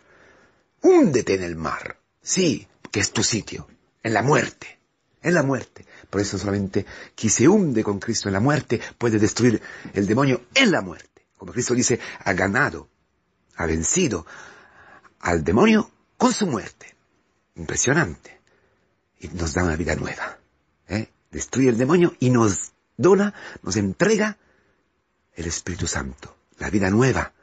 húndete 0.82 1.36
en 1.36 1.44
el 1.44 1.56
mar, 1.56 1.98
sí, 2.22 2.68
que 2.92 3.00
es 3.00 3.12
tu 3.12 3.24
sitio, 3.24 3.68
en 4.04 4.14
la 4.14 4.22
muerte, 4.22 4.80
en 5.22 5.34
la 5.34 5.44
muerte. 5.44 5.86
Por 6.10 6.22
eso 6.22 6.38
solamente 6.38 6.86
quien 7.16 7.32
se 7.32 7.48
hunde 7.48 7.84
con 7.84 8.00
Cristo 8.00 8.30
en 8.30 8.34
la 8.34 8.40
muerte 8.40 8.80
puede 8.98 9.20
destruir 9.20 9.62
el 9.94 10.08
demonio 10.08 10.46
en 10.54 10.72
la 10.72 10.82
muerte. 10.82 11.28
Como 11.38 11.52
Cristo 11.52 11.74
dice, 11.74 12.00
ha 12.24 12.34
ganado, 12.34 12.88
ha 13.56 13.66
vencido 13.66 14.26
al 15.20 15.44
demonio 15.44 15.92
con 16.18 16.34
su 16.34 16.48
muerte. 16.48 16.96
Impresionante. 17.56 18.40
Y 19.20 19.28
nos 19.30 19.54
da 19.54 19.64
una 19.64 19.76
vida 19.76 19.96
nueva. 19.96 20.38
¿eh? 20.88 21.10
Destruye 21.32 21.70
el 21.70 21.78
demonio 21.78 22.16
y 22.20 22.30
nos 22.30 22.74
dona, 22.96 23.34
nos 23.64 23.76
entrega 23.78 24.38
el 25.36 25.46
Espíritu 25.46 25.88
Santo. 25.88 26.36
La 26.60 26.70
vida 26.70 26.90
nueva. 26.90 27.34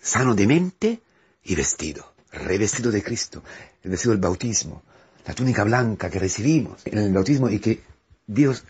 sano 0.00 0.34
de 0.34 0.46
mente 0.46 1.02
y 1.44 1.54
vestido. 1.54 2.12
Revestido 2.32 2.90
de 2.90 3.02
Cristo. 3.02 3.42
El 3.82 3.90
vestido 3.90 4.12
del 4.12 4.20
bautismo 4.20 4.82
la 5.26 5.34
túnica 5.34 5.64
blanca 5.64 6.08
que 6.08 6.20
recibimos 6.20 6.86
en 6.86 6.98
el 6.98 7.12
bautismo 7.12 7.50
y 7.50 7.58
que 7.58 7.82
Dios 8.26 8.64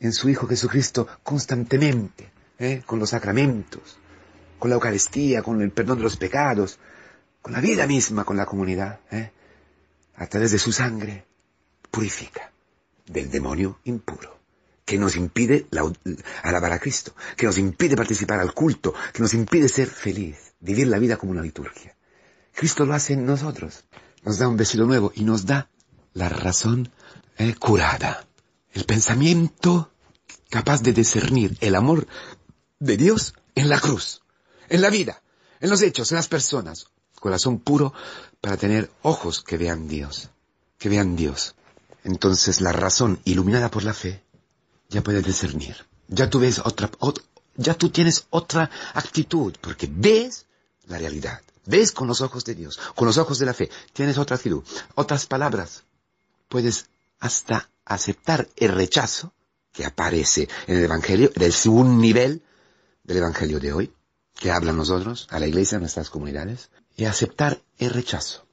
en 0.00 0.12
su 0.12 0.30
Hijo 0.30 0.46
Jesucristo 0.46 1.06
constantemente, 1.22 2.30
¿eh? 2.58 2.82
con 2.86 2.98
los 2.98 3.10
sacramentos, 3.10 3.98
con 4.58 4.70
la 4.70 4.76
Eucaristía, 4.76 5.42
con 5.42 5.60
el 5.60 5.70
perdón 5.72 5.98
de 5.98 6.04
los 6.04 6.16
pecados, 6.16 6.78
con 7.42 7.52
la 7.52 7.60
vida 7.60 7.86
misma, 7.86 8.24
con 8.24 8.38
la 8.38 8.46
comunidad, 8.46 9.00
¿eh? 9.10 9.30
a 10.16 10.26
través 10.26 10.52
de 10.52 10.58
su 10.58 10.72
sangre, 10.72 11.24
purifica 11.90 12.50
del 13.06 13.30
demonio 13.30 13.80
impuro, 13.84 14.39
que 14.90 14.98
nos 14.98 15.14
impide 15.14 15.68
alabar 16.42 16.72
a 16.72 16.80
Cristo, 16.80 17.14
que 17.36 17.46
nos 17.46 17.58
impide 17.58 17.94
participar 17.94 18.40
al 18.40 18.52
culto, 18.52 18.92
que 19.12 19.22
nos 19.22 19.34
impide 19.34 19.68
ser 19.68 19.86
feliz, 19.86 20.36
vivir 20.58 20.88
la 20.88 20.98
vida 20.98 21.16
como 21.16 21.30
una 21.30 21.42
liturgia. 21.42 21.96
Cristo 22.52 22.84
lo 22.84 22.94
hace 22.94 23.12
en 23.12 23.24
nosotros, 23.24 23.84
nos 24.24 24.38
da 24.38 24.48
un 24.48 24.56
vestido 24.56 24.86
nuevo 24.86 25.12
y 25.14 25.22
nos 25.22 25.46
da 25.46 25.70
la 26.12 26.28
razón 26.28 26.90
eh, 27.38 27.54
curada, 27.54 28.26
el 28.72 28.84
pensamiento 28.84 29.92
capaz 30.48 30.82
de 30.82 30.92
discernir 30.92 31.56
el 31.60 31.76
amor 31.76 32.08
de 32.80 32.96
Dios 32.96 33.34
en 33.54 33.68
la 33.68 33.78
cruz, 33.78 34.22
en 34.68 34.80
la 34.80 34.90
vida, 34.90 35.22
en 35.60 35.70
los 35.70 35.82
hechos, 35.82 36.10
en 36.10 36.16
las 36.16 36.26
personas, 36.26 36.88
corazón 37.14 37.60
puro 37.60 37.94
para 38.40 38.56
tener 38.56 38.90
ojos 39.02 39.40
que 39.44 39.56
vean 39.56 39.86
Dios, 39.86 40.30
que 40.78 40.88
vean 40.88 41.14
Dios. 41.14 41.54
Entonces 42.02 42.60
la 42.60 42.72
razón 42.72 43.20
iluminada 43.24 43.70
por 43.70 43.84
la 43.84 43.94
fe 43.94 44.24
ya 44.90 45.02
puede 45.02 45.22
discernir. 45.22 45.76
Ya 46.08 46.28
tú 46.28 46.40
ves 46.40 46.58
otra, 46.58 46.90
ya 47.56 47.74
tú 47.74 47.90
tienes 47.90 48.26
otra 48.30 48.70
actitud, 48.94 49.54
porque 49.60 49.88
ves 49.90 50.46
la 50.86 50.98
realidad. 50.98 51.40
Ves 51.66 51.92
con 51.92 52.08
los 52.08 52.20
ojos 52.20 52.44
de 52.44 52.54
Dios, 52.54 52.78
con 52.94 53.06
los 53.06 53.16
ojos 53.16 53.38
de 53.38 53.46
la 53.46 53.54
fe. 53.54 53.70
Tienes 53.92 54.18
otra 54.18 54.36
actitud, 54.36 54.64
otras 54.96 55.26
palabras, 55.26 55.84
puedes 56.48 56.86
hasta 57.20 57.70
aceptar 57.84 58.48
el 58.56 58.72
rechazo 58.72 59.32
que 59.72 59.84
aparece 59.84 60.48
en 60.66 60.78
el 60.78 60.84
Evangelio, 60.84 61.30
del 61.34 61.52
segundo 61.52 62.00
nivel 62.00 62.42
del 63.04 63.18
Evangelio 63.18 63.60
de 63.60 63.72
hoy, 63.72 63.92
que 64.34 64.50
habla 64.50 64.72
a 64.72 64.74
nosotros, 64.74 65.28
a 65.30 65.38
la 65.38 65.46
iglesia, 65.46 65.76
a 65.76 65.80
nuestras 65.80 66.10
comunidades, 66.10 66.70
y 66.96 67.04
aceptar 67.04 67.62
el 67.78 67.90
rechazo. 67.90 68.46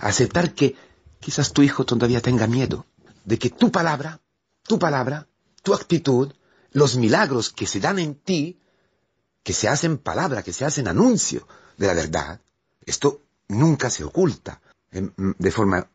Aceptar 0.00 0.52
que 0.52 0.76
quizás 1.20 1.52
tu 1.52 1.62
hijo 1.62 1.84
todavía 1.84 2.20
tenga 2.20 2.46
miedo 2.46 2.86
de 3.24 3.38
que 3.38 3.50
tu 3.50 3.70
palabra, 3.70 4.20
tu 4.62 4.78
palabra, 4.78 5.26
tu 5.62 5.74
actitud, 5.74 6.32
los 6.72 6.96
milagros 6.96 7.50
que 7.50 7.66
se 7.66 7.80
dan 7.80 7.98
en 7.98 8.14
ti, 8.14 8.58
que 9.42 9.52
se 9.52 9.68
hacen 9.68 9.98
palabra, 9.98 10.42
que 10.42 10.52
se 10.52 10.64
hacen 10.64 10.88
anuncio 10.88 11.46
de 11.76 11.86
la 11.86 11.94
verdad, 11.94 12.40
esto 12.84 13.22
nunca 13.48 13.90
se 13.90 14.04
oculta 14.04 14.60
de 14.90 15.50
forma 15.50 15.88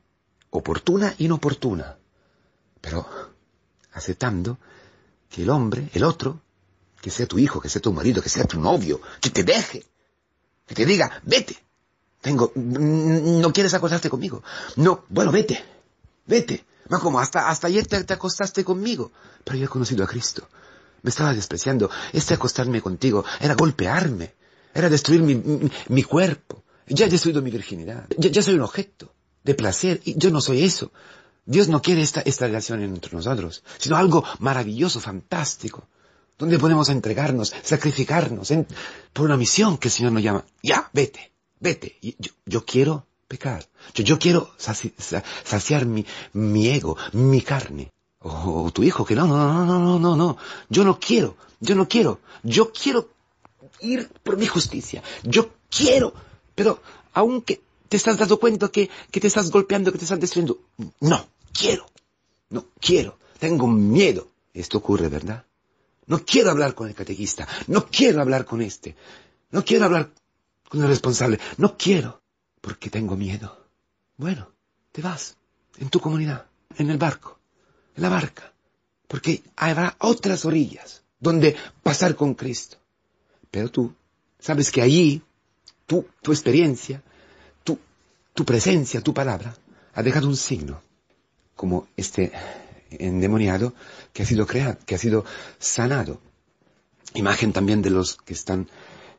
oportuna 0.49 1.13
inoportuna, 1.17 1.97
pero 2.81 3.05
aceptando 3.93 4.57
que 5.29 5.43
el 5.43 5.49
hombre, 5.49 5.89
el 5.93 6.03
otro, 6.03 6.41
que 7.01 7.11
sea 7.11 7.27
tu 7.27 7.37
hijo, 7.37 7.59
que 7.59 7.69
sea 7.69 7.81
tu 7.81 7.93
marido, 7.93 8.21
que 8.21 8.29
sea 8.29 8.45
tu 8.45 8.59
novio, 8.59 9.01
que 9.21 9.29
te 9.29 9.43
deje, 9.43 9.85
que 10.65 10.75
te 10.75 10.85
diga, 10.85 11.21
vete, 11.23 11.57
tengo, 12.21 12.51
no 12.55 13.53
quieres 13.53 13.73
acostarte 13.73 14.09
conmigo, 14.09 14.43
no, 14.77 15.05
bueno, 15.09 15.31
vete, 15.31 15.63
vete, 16.25 16.65
no 16.89 16.99
como 16.99 17.19
hasta, 17.19 17.49
ayer 17.49 17.87
te, 17.87 18.13
acostaste 18.13 18.63
conmigo, 18.63 19.11
pero 19.43 19.57
yo 19.57 19.65
he 19.65 19.69
conocido 19.69 20.03
a 20.03 20.07
Cristo, 20.07 20.47
me 21.01 21.09
estaba 21.09 21.33
despreciando, 21.33 21.89
este 22.13 22.33
acostarme 22.33 22.81
contigo 22.81 23.23
era 23.39 23.55
golpearme, 23.55 24.33
era 24.73 24.89
destruir 24.89 25.21
mi, 25.21 26.03
cuerpo, 26.03 26.63
ya 26.87 27.05
he 27.05 27.09
destruido 27.09 27.41
mi 27.41 27.51
virginidad, 27.51 28.07
ya 28.17 28.41
soy 28.41 28.55
un 28.55 28.61
objeto 28.61 29.15
de 29.45 29.53
placer. 29.53 30.01
Y 30.03 30.17
yo 30.17 30.31
no 30.31 30.41
soy 30.41 30.63
eso. 30.63 30.91
Dios 31.45 31.69
no 31.69 31.81
quiere 31.81 32.01
esta, 32.01 32.21
esta 32.21 32.47
relación 32.47 32.81
entre 32.81 33.15
nosotros, 33.15 33.63
sino 33.77 33.95
algo 33.95 34.25
maravilloso, 34.39 34.99
fantástico, 34.99 35.87
donde 36.39 36.57
podemos 36.57 36.89
entregarnos, 36.89 37.53
sacrificarnos 37.61 38.51
por 39.13 39.25
una 39.25 39.37
misión 39.37 39.77
que 39.77 39.87
el 39.87 39.91
Señor 39.91 40.11
nos 40.11 40.23
llama. 40.23 40.43
Ya, 40.63 40.89
vete, 40.91 41.31
vete. 41.59 41.97
Y 42.01 42.17
yo, 42.45 42.65
quiero 42.65 43.05
pecar. 43.27 43.67
Yo, 43.93 44.03
yo 44.03 44.19
quiero 44.19 44.51
saciar 44.57 45.85
mi, 45.85 46.05
mi 46.33 46.69
ego, 46.69 46.97
mi 47.13 47.41
carne. 47.41 47.91
O, 48.19 48.71
tu 48.71 48.83
hijo, 48.83 49.05
que 49.05 49.15
no, 49.15 49.27
no, 49.27 49.37
no, 49.37 49.65
no, 49.65 49.79
no, 49.79 49.99
no, 49.99 50.15
no. 50.15 50.37
Yo 50.69 50.83
no 50.83 50.99
quiero, 50.99 51.37
yo 51.59 51.75
no 51.75 51.87
quiero. 51.87 52.19
Yo 52.43 52.71
quiero 52.71 53.09
ir 53.81 54.09
por 54.23 54.37
mi 54.37 54.47
justicia. 54.47 55.03
Yo 55.23 55.51
quiero, 55.69 56.13
pero 56.55 56.81
aunque 57.13 57.61
¿Te 57.89 57.97
estás 57.97 58.17
dando 58.17 58.39
cuenta 58.39 58.69
que, 58.69 58.89
que 59.11 59.19
te 59.19 59.27
estás 59.27 59.51
golpeando, 59.51 59.91
que 59.91 59.99
te 59.99 60.05
estás 60.05 60.19
destruyendo? 60.19 60.59
No, 61.01 61.27
quiero. 61.53 61.85
No, 62.49 62.65
quiero. 62.79 63.17
Tengo 63.39 63.67
miedo. 63.67 64.27
Esto 64.53 64.79
ocurre, 64.79 65.07
¿verdad? 65.07 65.45
No 66.07 66.25
quiero 66.25 66.51
hablar 66.51 66.73
con 66.73 66.87
el 66.87 66.95
catequista. 66.95 67.47
No 67.67 67.87
quiero 67.87 68.21
hablar 68.21 68.45
con 68.45 68.61
este. 68.61 68.95
No 69.51 69.63
quiero 69.63 69.85
hablar 69.85 70.11
con 70.67 70.81
el 70.81 70.87
responsable. 70.87 71.39
No 71.57 71.77
quiero. 71.77 72.21
Porque 72.65 72.89
tengo 72.89 73.15
miedo. 73.15 73.47
Bueno, 74.17 74.51
te 74.91 75.03
vas. 75.03 75.37
En 75.77 75.89
tu 75.89 75.99
comunidad. 75.99 76.47
En 76.75 76.89
el 76.89 76.97
barco. 76.97 77.37
En 77.95 78.01
la 78.01 78.09
barca. 78.09 78.51
Porque 79.07 79.43
habrá 79.55 79.95
otras 79.99 80.45
orillas 80.45 81.03
donde 81.19 81.55
pasar 81.83 82.15
con 82.15 82.33
Cristo. 82.33 82.77
Pero 83.51 83.69
tú 83.69 83.93
sabes 84.39 84.71
que 84.71 84.81
allí, 84.81 85.21
tú, 85.85 86.07
tu 86.23 86.31
experiencia, 86.31 87.03
tu 88.33 88.43
presencia, 88.45 88.99
tu 88.99 89.13
palabra, 89.13 89.55
ha 89.93 90.01
dejado 90.01 90.27
un 90.27 90.35
signo, 90.35 90.81
como 91.55 91.87
este 91.95 92.33
endemoniado 92.89 93.75
que 94.11 94.23
ha 94.23 94.25
sido 94.25 94.47
creado, 94.47 94.79
que 94.87 94.95
ha 94.95 94.97
sido 94.97 95.23
sanado. 95.59 96.19
Imagen 97.13 97.53
también 97.53 97.83
de 97.83 97.91
los 97.91 98.17
que 98.17 98.33
están, 98.33 98.67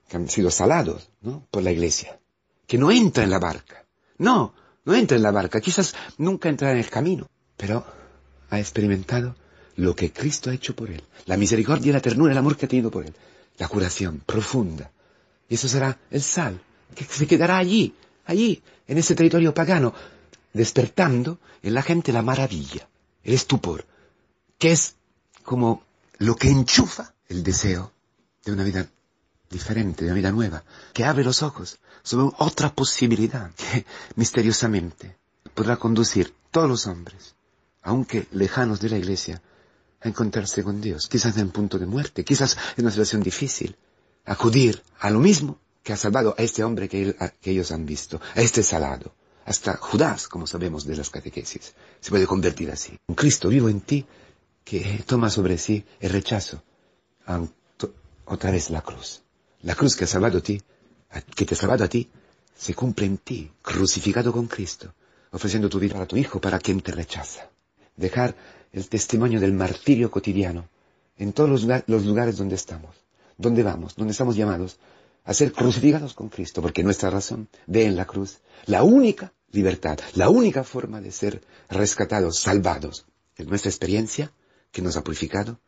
que 0.08 0.16
han 0.16 0.28
sido 0.28 0.50
salados, 0.50 1.08
¿no? 1.22 1.46
Por 1.52 1.62
la 1.62 1.70
iglesia. 1.70 2.18
Que 2.66 2.78
no 2.78 2.90
entra 2.90 3.24
en 3.24 3.30
la 3.30 3.38
barca. 3.38 3.84
No, 4.18 4.54
no 4.84 4.94
entra 4.94 5.16
en 5.16 5.22
la 5.22 5.30
barca. 5.30 5.60
Quizás 5.60 5.94
nunca 6.18 6.48
entrará 6.48 6.72
en 6.72 6.78
el 6.78 6.90
camino. 6.90 7.28
Pero 7.56 7.84
ha 8.50 8.58
experimentado 8.58 9.36
lo 9.76 9.94
que 9.94 10.12
Cristo 10.12 10.50
ha 10.50 10.54
hecho 10.54 10.74
por 10.74 10.90
él. 10.90 11.02
La 11.26 11.36
misericordia, 11.36 11.92
la 11.92 12.00
ternura, 12.00 12.32
el 12.32 12.38
amor 12.38 12.56
que 12.56 12.66
ha 12.66 12.68
tenido 12.68 12.90
por 12.90 13.04
él. 13.04 13.14
La 13.58 13.68
curación 13.68 14.22
profunda. 14.24 14.90
Y 15.48 15.54
eso 15.54 15.68
será 15.68 15.98
el 16.10 16.22
sal, 16.22 16.60
que 16.94 17.04
se 17.04 17.26
quedará 17.26 17.58
allí, 17.58 17.94
allí, 18.24 18.62
en 18.86 18.98
ese 18.98 19.14
territorio 19.14 19.54
pagano, 19.54 19.94
despertando 20.52 21.38
en 21.62 21.74
la 21.74 21.82
gente 21.82 22.12
la 22.12 22.22
maravilla, 22.22 22.88
el 23.22 23.34
estupor, 23.34 23.84
que 24.58 24.72
es 24.72 24.96
como 25.42 25.84
lo 26.18 26.34
que 26.34 26.50
enchufa 26.50 27.14
el 27.28 27.42
deseo 27.42 27.92
de 28.44 28.52
una 28.52 28.64
vida 28.64 28.88
diferente, 29.50 30.04
de 30.04 30.10
una 30.10 30.16
vida 30.16 30.32
nueva, 30.32 30.64
que 30.92 31.04
abre 31.04 31.24
los 31.24 31.42
ojos 31.42 31.78
sobre 32.06 32.32
otra 32.38 32.72
posibilidad 32.72 33.50
que 33.56 33.84
misteriosamente 34.14 35.16
podrá 35.54 35.76
conducir 35.76 36.32
todos 36.52 36.68
los 36.68 36.86
hombres, 36.86 37.34
aunque 37.82 38.28
lejanos 38.30 38.78
de 38.78 38.90
la 38.90 38.98
iglesia, 38.98 39.42
a 40.00 40.08
encontrarse 40.08 40.62
con 40.62 40.80
Dios, 40.80 41.08
quizás 41.08 41.36
en 41.36 41.46
un 41.46 41.50
punto 41.50 41.78
de 41.80 41.86
muerte, 41.86 42.24
quizás 42.24 42.56
en 42.76 42.84
una 42.84 42.92
situación 42.92 43.22
difícil, 43.22 43.76
acudir 44.24 44.80
a 45.00 45.10
lo 45.10 45.18
mismo 45.18 45.58
que 45.82 45.92
ha 45.92 45.96
salvado 45.96 46.36
a 46.38 46.42
este 46.42 46.62
hombre 46.62 46.88
que, 46.88 47.16
ellos 47.42 47.72
han 47.72 47.84
visto, 47.84 48.20
a 48.36 48.40
este 48.40 48.62
salado. 48.62 49.12
Hasta 49.44 49.76
Judas, 49.76 50.28
como 50.28 50.46
sabemos 50.46 50.84
de 50.84 50.96
las 50.96 51.10
catequesis, 51.10 51.74
se 52.00 52.10
puede 52.10 52.26
convertir 52.26 52.70
así. 52.70 52.96
Un 53.08 53.16
Cristo 53.16 53.48
vivo 53.48 53.68
en 53.68 53.80
ti 53.80 54.06
que 54.64 55.02
toma 55.06 55.28
sobre 55.28 55.58
sí 55.58 55.84
el 55.98 56.10
rechazo, 56.10 56.62
otra 58.26 58.50
vez 58.52 58.70
la 58.70 58.82
cruz. 58.82 59.22
La 59.62 59.74
cruz 59.74 59.96
que 59.96 60.04
ha 60.04 60.08
salvado 60.08 60.38
a 60.38 60.42
ti, 60.42 60.62
que 61.22 61.44
te 61.44 61.54
ha 61.54 61.56
salvado 61.56 61.84
a 61.84 61.88
ti, 61.88 62.08
se 62.56 62.74
cumple 62.74 63.06
en 63.06 63.18
ti, 63.18 63.50
crucificado 63.62 64.32
con 64.32 64.46
Cristo, 64.46 64.94
ofreciendo 65.30 65.68
tu 65.68 65.78
vida 65.78 65.94
para 65.94 66.06
tu 66.06 66.16
Hijo, 66.16 66.40
para 66.40 66.58
quien 66.58 66.80
te 66.80 66.92
rechaza. 66.92 67.50
Dejar 67.96 68.34
el 68.72 68.88
testimonio 68.88 69.40
del 69.40 69.52
martirio 69.52 70.10
cotidiano 70.10 70.68
en 71.16 71.32
todos 71.32 71.64
los 71.86 72.04
lugares 72.04 72.36
donde 72.36 72.56
estamos, 72.56 72.94
donde 73.38 73.62
vamos, 73.62 73.94
donde 73.96 74.12
estamos 74.12 74.36
llamados 74.36 74.78
a 75.24 75.34
ser 75.34 75.52
crucificados 75.52 76.14
con 76.14 76.28
Cristo, 76.28 76.62
porque 76.62 76.84
nuestra 76.84 77.10
razón 77.10 77.48
ve 77.66 77.84
en 77.84 77.96
la 77.96 78.06
cruz 78.06 78.38
la 78.66 78.82
única 78.82 79.32
libertad, 79.50 79.98
la 80.14 80.28
única 80.28 80.62
forma 80.62 81.00
de 81.00 81.10
ser 81.10 81.42
rescatados, 81.68 82.38
salvados. 82.38 83.06
En 83.36 83.48
nuestra 83.48 83.70
experiencia 83.70 84.32
que 84.72 84.82
nos 84.82 84.96
ha 84.96 85.04
purificado, 85.04 85.58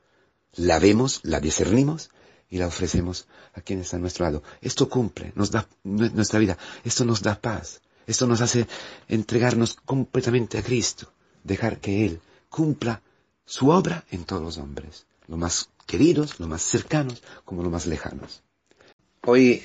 la 0.55 0.79
vemos, 0.79 1.21
la 1.25 1.41
discernimos 1.41 2.11
y 2.51 2.59
la 2.59 2.67
ofrecemos 2.67 3.27
a 3.55 3.61
quienes 3.61 3.87
están 3.87 4.01
a 4.01 4.03
nuestro 4.03 4.25
lado. 4.25 4.43
Esto 4.61 4.89
cumple, 4.89 5.33
nos 5.35 5.51
da 5.51 5.69
nuestra 5.85 6.39
vida, 6.39 6.57
esto 6.85 7.05
nos 7.05 7.23
da 7.23 7.41
paz, 7.41 7.81
esto 8.07 8.27
nos 8.27 8.41
hace 8.41 8.67
entregarnos 9.09 9.75
completamente 9.85 10.59
a 10.59 10.63
Cristo, 10.63 11.13
dejar 11.45 11.79
que 11.79 12.07
Él 12.07 12.21
cumpla 12.49 13.03
su 13.45 13.69
obra 13.69 14.05
en 14.11 14.25
todos 14.25 14.43
los 14.43 14.59
hombres, 14.59 15.07
lo 15.27 15.37
más 15.37 15.71
queridos, 15.87 16.39
lo 16.41 16.47
más 16.47 16.63
cercanos 16.63 17.23
como 17.45 17.63
lo 17.63 17.71
más 17.71 17.87
lejanos. 17.87 18.43
Hoy 19.25 19.63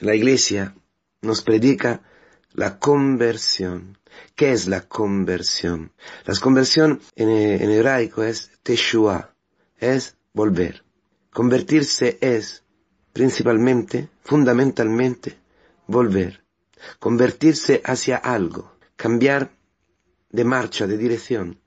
la 0.00 0.14
iglesia 0.14 0.74
nos 1.22 1.42
predica 1.42 2.02
la 2.52 2.78
conversión. 2.78 3.98
¿Qué 4.34 4.52
es 4.52 4.66
la 4.66 4.82
conversión? 4.82 5.92
La 6.24 6.34
conversión 6.38 7.00
en, 7.16 7.30
hebraico 7.30 8.22
es 8.22 8.50
teshua, 8.62 9.34
es 9.78 10.16
volver. 10.34 10.84
Convertirse 11.32 12.18
es 12.20 12.62
principalmente, 13.12 14.08
fundamentalmente, 14.22 15.38
volver. 15.86 16.44
Convertirse 16.98 17.80
hacia 17.84 18.16
algo, 18.16 18.72
cambiar 18.96 19.52
de 20.30 20.44
marcha, 20.44 20.86
de 20.86 20.96
dirección, 20.96 21.60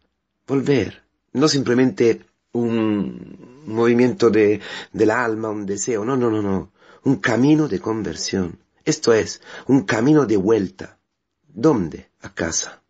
volver. 0.48 1.04
No 1.34 1.48
simplemente 1.48 2.26
un 2.54 3.64
movimiento 3.66 4.30
de, 4.30 4.62
del 4.94 5.12
alma, 5.12 5.50
un 5.50 5.66
deseo, 5.66 6.06
no, 6.06 6.16
no, 6.16 6.30
no, 6.30 6.42
no 6.42 6.72
un 7.06 7.18
camino 7.18 7.68
de 7.68 7.80
conversión. 7.80 8.60
Esto 8.84 9.14
es, 9.14 9.42
un 9.68 9.84
camino 9.84 10.26
de 10.26 10.38
vuelta. 10.38 11.00
¿Dónde? 11.48 12.10
A 12.20 12.34
casa. 12.34 12.82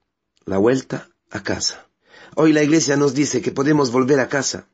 La 0.45 0.57
vuelta 0.57 1.09
a 1.29 1.43
casa. 1.43 1.87
Hoy 2.35 2.53
la 2.53 2.63
iglesia 2.63 2.95
nos 2.95 3.13
dice 3.13 3.41
que 3.41 3.51
podemos 3.51 3.91
volver 3.91 4.19
a 4.19 4.29
casa. 4.29 4.67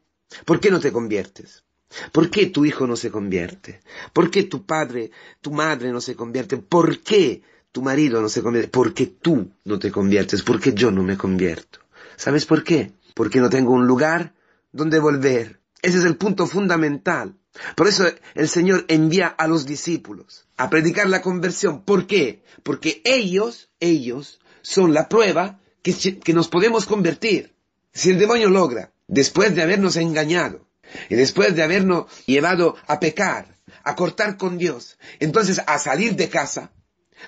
¿Por 0.46 0.60
qué 0.60 0.70
no 0.72 0.80
te 0.80 0.92
conviertes? 0.92 1.66
¿Por 2.12 2.30
qué 2.30 2.48
tu 2.48 2.66
hijo 2.66 2.88
no 2.88 2.96
se 2.96 3.12
convierte? 3.12 3.82
¿Por 4.14 4.32
qué 4.32 4.44
tu 4.44 4.66
padre, 4.66 5.12
tu 5.42 5.52
madre 5.52 5.92
no 5.92 6.02
se 6.02 6.16
convierte? 6.16 6.58
¿Por 6.58 7.00
qué 7.00 7.42
tu 7.72 7.82
marido 7.82 8.22
no 8.22 8.30
se 8.30 8.42
convierte? 8.42 8.70
Porque 8.70 9.08
tú 9.08 9.52
no 9.66 9.80
te 9.80 9.92
conviertes, 9.92 10.44
porque 10.44 10.74
yo 10.74 10.92
no 10.92 11.04
me 11.04 11.18
convierto. 11.18 11.80
¿Sabes 12.16 12.46
por 12.46 12.64
qué? 12.64 12.94
Porque 13.14 13.40
no 13.40 13.50
tengo 13.50 13.74
un 13.74 13.88
lugar 13.88 14.34
donde 14.72 15.00
volver. 15.00 15.60
Ese 15.82 15.98
es 15.98 16.06
el 16.06 16.16
punto 16.16 16.48
fundamental. 16.48 17.36
Por 17.76 17.88
eso 17.88 18.06
el 18.36 18.48
Señor 18.48 18.86
envía 18.88 19.28
a 19.28 19.48
los 19.48 19.66
discípulos 19.66 20.48
a 20.56 20.70
predicar 20.70 21.10
la 21.10 21.22
conversión. 21.22 21.84
¿Por 21.84 22.08
qué? 22.08 22.44
Porque 22.64 23.02
ellos, 23.04 23.70
ellos 23.80 24.40
son 24.62 24.94
la 24.94 25.10
prueba 25.10 25.60
que, 25.82 26.20
que 26.20 26.34
nos 26.34 26.48
podemos 26.48 26.86
convertir. 26.86 27.54
Si 27.92 28.12
el 28.12 28.20
demonio 28.20 28.50
logra, 28.50 28.94
después 29.08 29.54
de 29.54 29.64
habernos 29.64 29.98
engañado 29.98 30.66
y 31.10 31.16
después 31.16 31.56
de 31.56 31.64
habernos 31.64 32.06
llevado 32.26 32.76
a 32.88 33.00
pecar, 33.00 33.58
a 33.84 33.96
cortar 33.96 34.38
con 34.38 34.58
Dios, 34.58 34.98
entonces 35.20 35.62
a 35.66 35.80
salir 35.80 36.16
de 36.16 36.30
casa, 36.30 36.72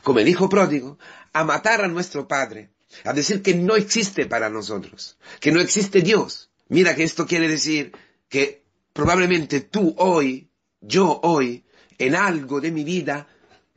como 0.04 0.20
el 0.20 0.28
hijo 0.28 0.50
pródigo, 0.50 0.98
a 1.34 1.44
matar 1.44 1.82
a 1.82 1.88
nuestro 1.88 2.28
Padre, 2.28 2.72
a 3.04 3.14
decir 3.14 3.42
que 3.42 3.56
no 3.56 3.76
existe 3.76 4.26
para 4.26 4.50
nosotros, 4.50 5.18
que 5.40 5.52
no 5.52 5.60
existe 5.60 6.02
Dios. 6.02 6.52
Mira 6.70 6.96
que 6.96 7.04
esto 7.04 7.26
quiere 7.26 7.48
decir 7.48 7.92
que 8.30 8.64
probablemente 8.94 9.62
tú 9.62 9.96
hoy, 9.98 10.50
yo 10.82 11.20
hoy, 11.24 11.66
en 11.98 12.16
algo 12.16 12.62
de 12.62 12.72
mi 12.72 12.84
vida, 12.84 13.28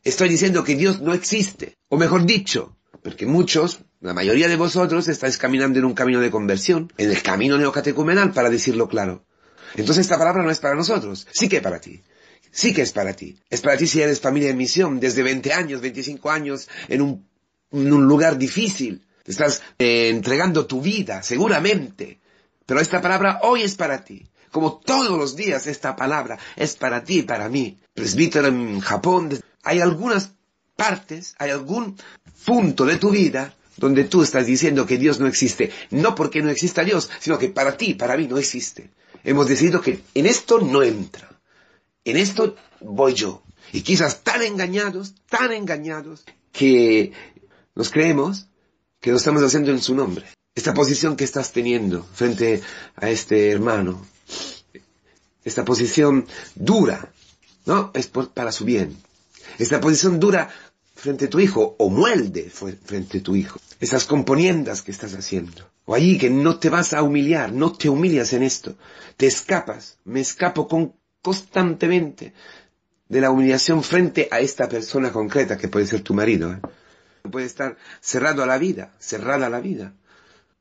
estoy 0.04 0.28
diciendo 0.28 0.64
que 0.64 0.76
Dios 0.76 1.00
no 1.00 1.14
existe. 1.14 1.76
O 1.88 1.96
mejor 1.96 2.24
dicho, 2.26 2.76
porque 3.02 3.26
muchos, 3.26 3.80
la 4.00 4.14
mayoría 4.14 4.48
de 4.48 4.56
vosotros, 4.56 5.08
estáis 5.08 5.38
caminando 5.38 5.78
en 5.78 5.84
un 5.84 5.94
camino 5.94 6.20
de 6.20 6.30
conversión, 6.30 6.92
en 6.96 7.10
el 7.10 7.22
camino 7.22 7.58
neocatecumenal, 7.58 8.32
para 8.32 8.50
decirlo 8.50 8.88
claro. 8.88 9.24
Entonces 9.76 10.06
esta 10.06 10.18
palabra 10.18 10.42
no 10.42 10.50
es 10.50 10.58
para 10.58 10.74
nosotros, 10.74 11.26
sí 11.32 11.48
que 11.48 11.60
para 11.60 11.80
ti. 11.80 12.02
Sí 12.50 12.72
que 12.72 12.82
es 12.82 12.92
para 12.92 13.12
ti. 13.12 13.38
Es 13.50 13.60
para 13.60 13.76
ti 13.76 13.86
si 13.86 14.00
eres 14.00 14.20
familia 14.20 14.48
de 14.48 14.54
misión, 14.54 14.98
desde 14.98 15.22
20 15.22 15.52
años, 15.52 15.80
25 15.82 16.30
años, 16.30 16.68
en 16.88 17.02
un, 17.02 17.28
en 17.70 17.90
lugar 17.90 18.38
difícil. 18.38 19.04
Estás 19.26 19.62
eh, 19.78 20.08
entregando 20.08 20.66
tu 20.66 20.80
vida, 20.80 21.22
seguramente. 21.22 22.20
Pero 22.64 22.80
esta 22.80 23.02
palabra 23.02 23.40
hoy 23.42 23.62
es 23.62 23.74
para 23.74 24.04
ti. 24.04 24.26
Como 24.50 24.78
todos 24.78 25.18
los 25.18 25.36
días 25.36 25.66
esta 25.66 25.96
palabra 25.96 26.38
es 26.56 26.76
para 26.76 27.04
ti 27.04 27.18
y 27.18 27.22
para 27.22 27.48
mí. 27.48 27.78
Presbítero 27.92 28.48
en 28.48 28.80
Japón, 28.80 29.38
hay 29.62 29.80
algunas 29.80 30.32
partes, 30.76 31.34
hay 31.38 31.50
algún 31.50 31.96
punto 32.46 32.86
de 32.86 32.96
tu 32.96 33.10
vida 33.10 33.54
donde 33.76 34.04
tú 34.04 34.22
estás 34.22 34.46
diciendo 34.46 34.86
que 34.86 34.98
Dios 34.98 35.20
no 35.20 35.26
existe. 35.26 35.70
No 35.90 36.14
porque 36.14 36.42
no 36.42 36.50
exista 36.50 36.84
Dios, 36.84 37.10
sino 37.20 37.38
que 37.38 37.48
para 37.48 37.76
ti, 37.76 37.94
para 37.94 38.16
mí 38.16 38.26
no 38.26 38.38
existe. 38.38 38.90
Hemos 39.24 39.48
decidido 39.48 39.80
que 39.80 40.00
en 40.14 40.26
esto 40.26 40.60
no 40.60 40.82
entra. 40.82 41.28
En 42.04 42.16
esto 42.16 42.56
voy 42.80 43.14
yo. 43.14 43.42
Y 43.72 43.82
quizás 43.82 44.22
tan 44.22 44.42
engañados, 44.42 45.14
tan 45.28 45.52
engañados, 45.52 46.24
que 46.52 47.12
nos 47.74 47.90
creemos 47.90 48.46
que 49.00 49.10
lo 49.10 49.16
estamos 49.16 49.42
haciendo 49.42 49.70
en 49.72 49.82
su 49.82 49.94
nombre. 49.94 50.24
Esta 50.54 50.72
posición 50.72 51.16
que 51.16 51.24
estás 51.24 51.52
teniendo 51.52 52.02
frente 52.02 52.62
a 52.94 53.10
este 53.10 53.50
hermano, 53.50 54.06
esta 55.44 55.64
posición 55.64 56.26
dura, 56.54 57.12
¿no? 57.66 57.90
Es 57.94 58.06
para 58.08 58.52
su 58.52 58.64
bien. 58.64 58.96
Esta 59.58 59.80
posición 59.80 60.18
dura 60.18 60.50
frente 61.06 61.26
a 61.26 61.30
tu 61.30 61.40
hijo, 61.40 61.76
o 61.78 61.88
muelde 61.88 62.50
frente 62.50 63.18
a 63.18 63.22
tu 63.22 63.36
hijo. 63.36 63.58
Esas 63.80 64.04
componiendas 64.04 64.82
que 64.82 64.90
estás 64.90 65.14
haciendo. 65.14 65.70
O 65.84 65.94
allí 65.94 66.18
que 66.18 66.30
no 66.30 66.58
te 66.58 66.68
vas 66.68 66.92
a 66.92 67.02
humillar, 67.02 67.52
no 67.52 67.72
te 67.72 67.88
humillas 67.88 68.32
en 68.32 68.42
esto. 68.42 68.76
Te 69.16 69.26
escapas, 69.26 69.98
me 70.04 70.20
escapo 70.20 70.66
con, 70.68 70.94
constantemente 71.22 72.34
de 73.08 73.20
la 73.20 73.30
humillación 73.30 73.82
frente 73.82 74.28
a 74.30 74.40
esta 74.40 74.68
persona 74.68 75.12
concreta 75.12 75.56
que 75.56 75.68
puede 75.68 75.86
ser 75.86 76.02
tu 76.02 76.12
marido. 76.12 76.52
¿eh? 76.52 76.60
Puede 77.30 77.46
estar 77.46 77.76
cerrado 78.00 78.42
a 78.42 78.46
la 78.46 78.58
vida, 78.58 78.92
cerrada 78.98 79.46
a 79.46 79.50
la 79.50 79.60
vida. 79.60 79.94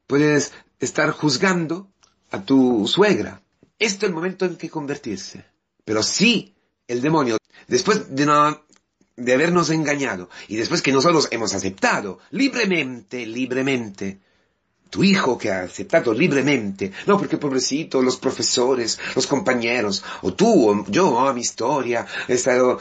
Puedes 0.07 0.53
estar 0.79 1.09
juzgando 1.09 1.89
a 2.31 2.43
tu 2.43 2.87
suegra, 2.87 3.41
esto 3.79 4.05
es 4.05 4.09
el 4.09 4.15
momento 4.15 4.45
en 4.45 4.55
que 4.55 4.69
convertirse. 4.69 5.43
Pero 5.83 6.01
si 6.01 6.55
el 6.87 7.01
demonio, 7.01 7.37
después 7.67 8.15
de 8.15 8.23
una 8.23 8.61
de 9.17 9.33
habernos 9.33 9.69
engañado 9.69 10.29
y 10.47 10.57
después 10.57 10.81
que 10.81 10.91
nosotros 10.91 11.27
hemos 11.31 11.53
aceptado 11.53 12.19
libremente, 12.31 13.25
libremente, 13.25 14.19
tu 14.89 15.03
hijo 15.03 15.37
que 15.37 15.51
ha 15.51 15.63
aceptado 15.63 16.13
libremente, 16.13 16.91
no 17.05 17.17
porque 17.17 17.37
pobrecito, 17.37 18.01
los 18.01 18.17
profesores, 18.17 18.99
los 19.15 19.27
compañeros, 19.27 20.03
o 20.21 20.33
tú, 20.33 20.69
o 20.69 20.85
yo, 20.87 21.19
a 21.19 21.33
mi 21.33 21.41
historia, 21.41 22.05
he 22.27 22.33
estado, 22.33 22.79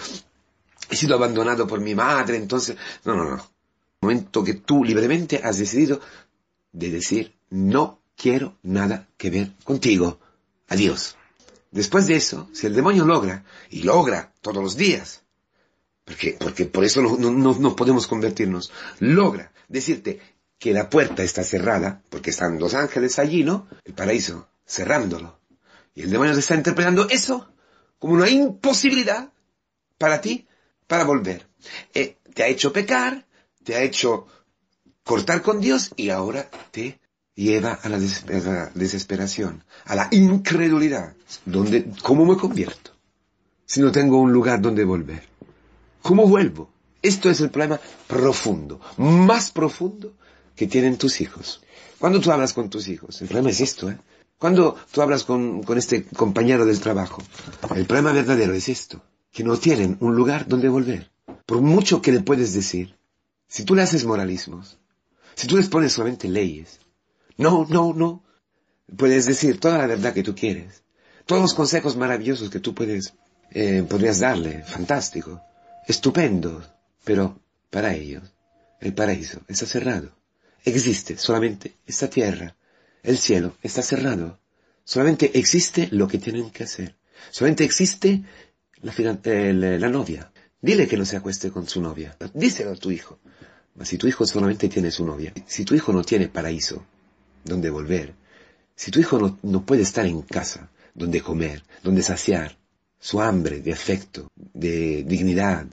he 0.88 0.96
sido 0.96 1.16
abandonado 1.16 1.66
por 1.66 1.80
mi 1.80 1.94
madre, 1.94 2.36
entonces, 2.36 2.76
no, 3.04 3.16
no, 3.16 3.36
no. 3.36 3.50
momento 4.00 4.44
que 4.44 4.54
tú 4.54 4.84
libremente 4.84 5.40
has 5.42 5.58
decidido 5.58 6.00
de 6.72 6.90
decir, 6.90 7.34
no 7.50 8.00
quiero 8.16 8.58
nada 8.62 9.08
que 9.16 9.30
ver 9.30 9.52
contigo. 9.64 10.20
Adiós. 10.68 11.16
Después 11.70 12.06
de 12.06 12.14
eso, 12.14 12.48
si 12.52 12.68
el 12.68 12.74
demonio 12.74 13.04
logra, 13.04 13.44
y 13.70 13.82
logra 13.82 14.32
todos 14.40 14.62
los 14.62 14.76
días, 14.76 15.23
porque, 16.04 16.36
porque 16.38 16.66
por 16.66 16.84
eso 16.84 17.02
no, 17.02 17.16
no, 17.16 17.54
no 17.54 17.76
podemos 17.76 18.06
convertirnos, 18.06 18.72
logra 19.00 19.52
decirte 19.68 20.20
que 20.58 20.72
la 20.72 20.88
puerta 20.88 21.22
está 21.22 21.44
cerrada, 21.44 22.02
porque 22.10 22.30
están 22.30 22.58
los 22.58 22.74
ángeles 22.74 23.18
allí, 23.18 23.44
¿no? 23.44 23.68
El 23.84 23.94
paraíso, 23.94 24.48
cerrándolo. 24.66 25.38
Y 25.94 26.02
el 26.02 26.10
demonio 26.10 26.32
está 26.32 26.54
interpretando 26.54 27.08
eso 27.08 27.52
como 27.98 28.14
una 28.14 28.28
imposibilidad 28.28 29.32
para 29.98 30.20
ti, 30.20 30.46
para 30.86 31.04
volver. 31.04 31.46
Eh, 31.92 32.18
te 32.34 32.42
ha 32.42 32.48
hecho 32.48 32.72
pecar, 32.72 33.26
te 33.62 33.74
ha 33.74 33.82
hecho 33.82 34.26
cortar 35.02 35.42
con 35.42 35.60
Dios 35.60 35.92
y 35.96 36.10
ahora 36.10 36.48
te 36.70 36.98
lleva 37.34 37.72
a 37.72 37.88
la 37.88 37.98
desesperación, 38.74 39.64
a 39.84 39.94
la 39.94 40.08
incredulidad. 40.10 41.14
Donde, 41.44 41.92
¿Cómo 42.02 42.24
me 42.24 42.36
convierto? 42.36 42.92
Si 43.66 43.80
no 43.80 43.92
tengo 43.92 44.18
un 44.20 44.32
lugar 44.32 44.60
donde 44.60 44.84
volver. 44.84 45.33
¿Cómo 46.04 46.28
vuelvo? 46.28 46.70
Esto 47.00 47.30
es 47.30 47.40
el 47.40 47.48
problema 47.48 47.80
profundo, 48.06 48.78
más 48.98 49.50
profundo 49.50 50.12
que 50.54 50.66
tienen 50.66 50.98
tus 50.98 51.22
hijos. 51.22 51.62
Cuando 51.98 52.20
tú 52.20 52.30
hablas 52.30 52.52
con 52.52 52.68
tus 52.68 52.88
hijos, 52.88 53.22
el 53.22 53.28
problema 53.28 53.48
es 53.48 53.62
esto, 53.62 53.88
¿eh? 53.88 53.98
Cuando 54.38 54.76
tú 54.92 55.00
hablas 55.00 55.24
con, 55.24 55.62
con 55.62 55.78
este 55.78 56.04
compañero 56.04 56.66
del 56.66 56.78
trabajo, 56.78 57.22
el 57.74 57.86
problema 57.86 58.12
verdadero 58.12 58.52
es 58.52 58.68
esto, 58.68 59.02
que 59.32 59.44
no 59.44 59.56
tienen 59.56 59.96
un 60.00 60.14
lugar 60.14 60.46
donde 60.46 60.68
volver. 60.68 61.10
Por 61.46 61.62
mucho 61.62 62.02
que 62.02 62.12
le 62.12 62.20
puedes 62.20 62.52
decir, 62.52 62.98
si 63.48 63.64
tú 63.64 63.74
le 63.74 63.80
haces 63.80 64.04
moralismos, 64.04 64.76
si 65.34 65.46
tú 65.46 65.56
les 65.56 65.70
pones 65.70 65.94
solamente 65.94 66.28
leyes, 66.28 66.80
no, 67.38 67.66
no, 67.70 67.94
no, 67.94 68.22
puedes 68.94 69.24
decir 69.24 69.58
toda 69.58 69.78
la 69.78 69.86
verdad 69.86 70.12
que 70.12 70.22
tú 70.22 70.34
quieres, 70.34 70.82
todos 71.24 71.40
los 71.40 71.54
consejos 71.54 71.96
maravillosos 71.96 72.50
que 72.50 72.60
tú 72.60 72.74
puedes, 72.74 73.14
eh, 73.52 73.86
podrías 73.88 74.20
darle, 74.20 74.62
fantástico, 74.64 75.40
estupendo, 75.86 76.62
pero 77.04 77.40
para 77.70 77.94
ellos 77.94 78.22
el 78.80 78.94
paraíso 78.94 79.40
está 79.48 79.66
cerrado. 79.66 80.10
Existe 80.64 81.16
solamente 81.16 81.76
esta 81.86 82.08
tierra, 82.08 82.56
el 83.02 83.18
cielo 83.18 83.56
está 83.62 83.82
cerrado. 83.82 84.38
Solamente 84.84 85.38
existe 85.38 85.88
lo 85.90 86.08
que 86.08 86.18
tienen 86.18 86.50
que 86.50 86.64
hacer. 86.64 86.96
Solamente 87.30 87.64
existe 87.64 88.22
la, 88.82 89.78
la 89.78 89.88
novia. 89.88 90.30
Dile 90.60 90.86
que 90.86 90.96
no 90.96 91.04
se 91.04 91.16
acueste 91.16 91.50
con 91.50 91.66
su 91.66 91.80
novia. 91.80 92.16
Díselo 92.32 92.72
a 92.72 92.76
tu 92.76 92.90
hijo. 92.90 93.18
Si 93.82 93.98
tu 93.98 94.06
hijo 94.06 94.26
solamente 94.26 94.68
tiene 94.68 94.90
su 94.90 95.04
novia, 95.04 95.32
si 95.46 95.64
tu 95.64 95.74
hijo 95.74 95.92
no 95.92 96.04
tiene 96.04 96.28
paraíso, 96.28 96.86
donde 97.44 97.70
volver, 97.70 98.14
si 98.76 98.90
tu 98.90 99.00
hijo 99.00 99.18
no, 99.18 99.38
no 99.42 99.66
puede 99.66 99.82
estar 99.82 100.06
en 100.06 100.22
casa, 100.22 100.70
donde 100.94 101.22
comer, 101.22 101.64
donde 101.82 102.02
saciar 102.02 102.56
su 103.04 103.20
hambre 103.20 103.60
de 103.60 103.70
afecto, 103.70 104.30
de 104.34 105.04
dignidad, 105.04 105.66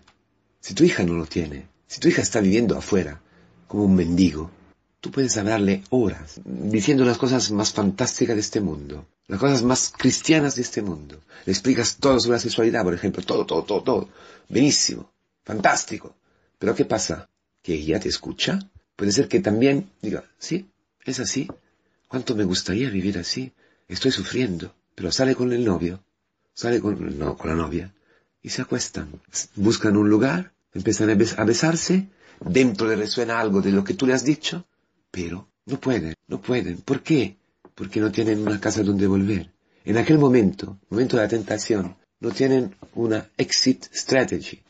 si 0.59 0.73
tu 0.73 0.83
hija 0.83 1.01
no 1.03 1.13
lo 1.13 1.25
tiene, 1.25 1.65
si 1.87 2.01
tu 2.01 2.09
hija 2.09 2.21
está 2.21 2.41
viviendo 2.41 2.77
afuera, 2.77 3.21
como 3.69 3.85
un 3.85 3.95
mendigo, 3.95 4.51
tú 4.99 5.11
puedes 5.11 5.37
hablarle 5.37 5.81
horas, 5.91 6.41
diciendo 6.43 7.05
las 7.05 7.17
cosas 7.17 7.49
más 7.51 7.71
fantásticas 7.71 8.35
de 8.35 8.41
este 8.41 8.59
mundo, 8.59 9.07
las 9.27 9.39
cosas 9.39 9.63
más 9.63 9.93
cristianas 9.97 10.55
de 10.55 10.63
este 10.63 10.81
mundo. 10.81 11.21
Le 11.45 11.53
explicas 11.53 11.95
todo 12.01 12.19
sobre 12.19 12.35
la 12.35 12.41
sexualidad, 12.41 12.83
por 12.83 12.93
ejemplo, 12.93 13.23
todo, 13.23 13.45
todo, 13.45 13.63
todo, 13.63 13.81
todo. 13.81 14.09
Benísimo, 14.49 15.09
fantástico. 15.45 16.13
Pero 16.59 16.75
¿qué 16.75 16.83
pasa? 16.83 17.29
que 17.61 17.75
ella 17.75 18.01
te 18.01 18.09
escucha, 18.09 18.59
puede 18.97 19.13
ser 19.13 19.29
que 19.29 19.39
también 19.39 19.89
diga, 20.01 20.25
sí, 20.37 20.69
es 21.05 21.21
así, 21.21 21.47
cuánto 22.09 22.35
me 22.35 22.43
gustaría 22.43 22.89
vivir 22.89 23.17
así, 23.17 23.53
estoy 23.87 24.11
sufriendo, 24.11 24.75
pero 24.95 25.13
sale 25.13 25.33
con 25.33 25.53
el 25.53 25.63
novio, 25.63 26.03
sale 26.53 26.79
con, 26.79 27.17
no, 27.17 27.37
con 27.37 27.49
la 27.49 27.55
novia, 27.55 27.93
y 28.41 28.49
se 28.49 28.61
acuestan, 28.61 29.21
buscan 29.55 29.97
un 29.97 30.09
lugar, 30.09 30.53
empiezan 30.73 31.09
a 31.09 31.43
besarse, 31.45 32.09
dentro 32.39 32.87
le 32.87 32.95
resuena 32.95 33.39
algo 33.39 33.61
de 33.61 33.71
lo 33.71 33.83
que 33.83 33.93
tú 33.93 34.07
le 34.07 34.13
has 34.13 34.23
dicho, 34.23 34.65
pero 35.11 35.47
no 35.65 35.79
pueden, 35.79 36.15
no 36.27 36.41
pueden. 36.41 36.77
¿Por 36.77 37.01
qué? 37.01 37.37
Porque 37.75 37.99
no 37.99 38.11
tienen 38.11 38.39
una 38.39 38.59
casa 38.59 38.83
donde 38.83 39.07
volver. 39.07 39.51
En 39.85 39.97
aquel 39.97 40.17
momento, 40.17 40.79
momento 40.89 41.17
de 41.17 41.23
la 41.23 41.29
tentación, 41.29 41.95
no 42.19 42.31
tienen 42.31 42.75
una 42.93 43.29
exit 43.37 43.85
strategy, 43.93 44.61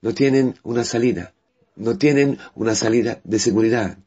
no 0.00 0.14
tienen 0.14 0.54
una 0.62 0.84
salida, 0.84 1.34
no 1.76 1.96
tienen 1.96 2.38
una 2.54 2.74
salida 2.74 3.20
de 3.24 3.38
seguridad. 3.38 3.98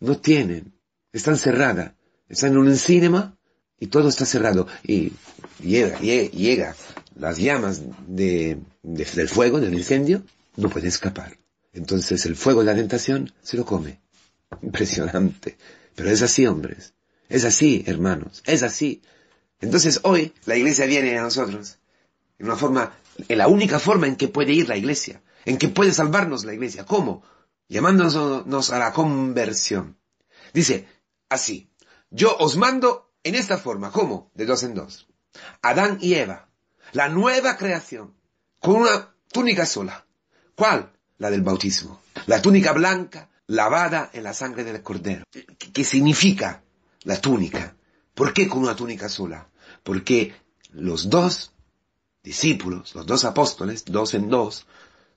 No 0.00 0.18
tienen. 0.18 0.72
Están 1.12 1.36
cerradas. 1.36 1.92
Están 2.28 2.52
en 2.52 2.58
un 2.58 2.76
cinema 2.76 3.36
y 3.82 3.88
todo 3.88 4.08
está 4.08 4.24
cerrado. 4.24 4.68
Y 4.84 5.12
llega, 5.60 5.98
llega, 5.98 6.76
las 7.16 7.38
llamas 7.38 7.82
de, 8.06 8.58
del 8.82 9.28
fuego, 9.28 9.58
del 9.58 9.74
incendio, 9.74 10.22
no 10.56 10.70
puede 10.70 10.86
escapar. 10.86 11.36
Entonces 11.72 12.24
el 12.26 12.36
fuego 12.36 12.60
de 12.60 12.66
la 12.66 12.76
tentación 12.76 13.32
se 13.42 13.56
lo 13.56 13.66
come. 13.66 14.00
Impresionante. 14.62 15.56
Pero 15.96 16.10
es 16.10 16.22
así, 16.22 16.46
hombres. 16.46 16.94
Es 17.28 17.44
así, 17.44 17.82
hermanos. 17.86 18.44
Es 18.46 18.62
así. 18.62 19.02
Entonces 19.60 19.98
hoy 20.04 20.32
la 20.44 20.56
iglesia 20.56 20.86
viene 20.86 21.18
a 21.18 21.22
nosotros 21.22 21.78
en 22.38 22.46
una 22.46 22.56
forma, 22.56 22.94
en 23.26 23.38
la 23.38 23.48
única 23.48 23.80
forma 23.80 24.06
en 24.06 24.14
que 24.14 24.28
puede 24.28 24.52
ir 24.52 24.68
la 24.68 24.76
iglesia 24.76 25.20
en 25.44 25.58
que 25.58 25.68
puede 25.68 25.92
salvarnos 25.92 26.44
la 26.44 26.54
iglesia. 26.54 26.84
¿Cómo? 26.84 27.24
Llamándonos 27.68 28.70
a 28.70 28.78
la 28.78 28.92
conversión. 28.92 29.98
Dice, 30.52 30.86
así, 31.28 31.70
yo 32.10 32.36
os 32.38 32.56
mando 32.56 33.11
en 33.24 33.34
esta 33.34 33.58
forma. 33.58 33.90
¿Cómo? 33.90 34.30
De 34.34 34.46
dos 34.46 34.62
en 34.62 34.74
dos. 34.74 35.08
Adán 35.62 35.98
y 36.00 36.14
Eva, 36.14 36.48
la 36.92 37.08
nueva 37.08 37.56
creación, 37.56 38.14
con 38.60 38.76
una 38.82 39.14
túnica 39.30 39.66
sola. 39.66 40.06
¿Cuál? 40.54 40.92
La 41.18 41.30
del 41.30 41.42
bautismo. 41.42 42.00
La 42.26 42.42
túnica 42.42 42.72
blanca, 42.72 43.30
lavada 43.46 44.10
en 44.12 44.24
la 44.24 44.34
sangre 44.34 44.64
del 44.64 44.82
cordero. 44.82 45.24
¿Qué 45.30 45.84
significa 45.84 46.62
la 47.04 47.20
túnica? 47.20 47.74
¿Por 48.14 48.32
qué 48.32 48.48
con 48.48 48.60
una 48.60 48.76
túnica 48.76 49.08
sola? 49.08 49.48
Porque 49.82 50.34
los 50.70 51.08
dos 51.08 51.52
discípulos, 52.22 52.94
los 52.94 53.06
dos 53.06 53.24
apóstoles, 53.24 53.84
dos 53.86 54.14
en 54.14 54.28
dos, 54.28 54.66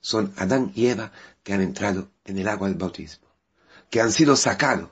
son 0.00 0.32
Adán 0.36 0.72
y 0.74 0.86
Eva 0.86 1.12
que 1.42 1.52
han 1.52 1.60
entrado 1.60 2.08
en 2.24 2.38
el 2.38 2.48
agua 2.48 2.68
del 2.68 2.78
bautismo, 2.78 3.26
que 3.90 4.00
han 4.00 4.12
sido 4.12 4.36
sacados 4.36 4.90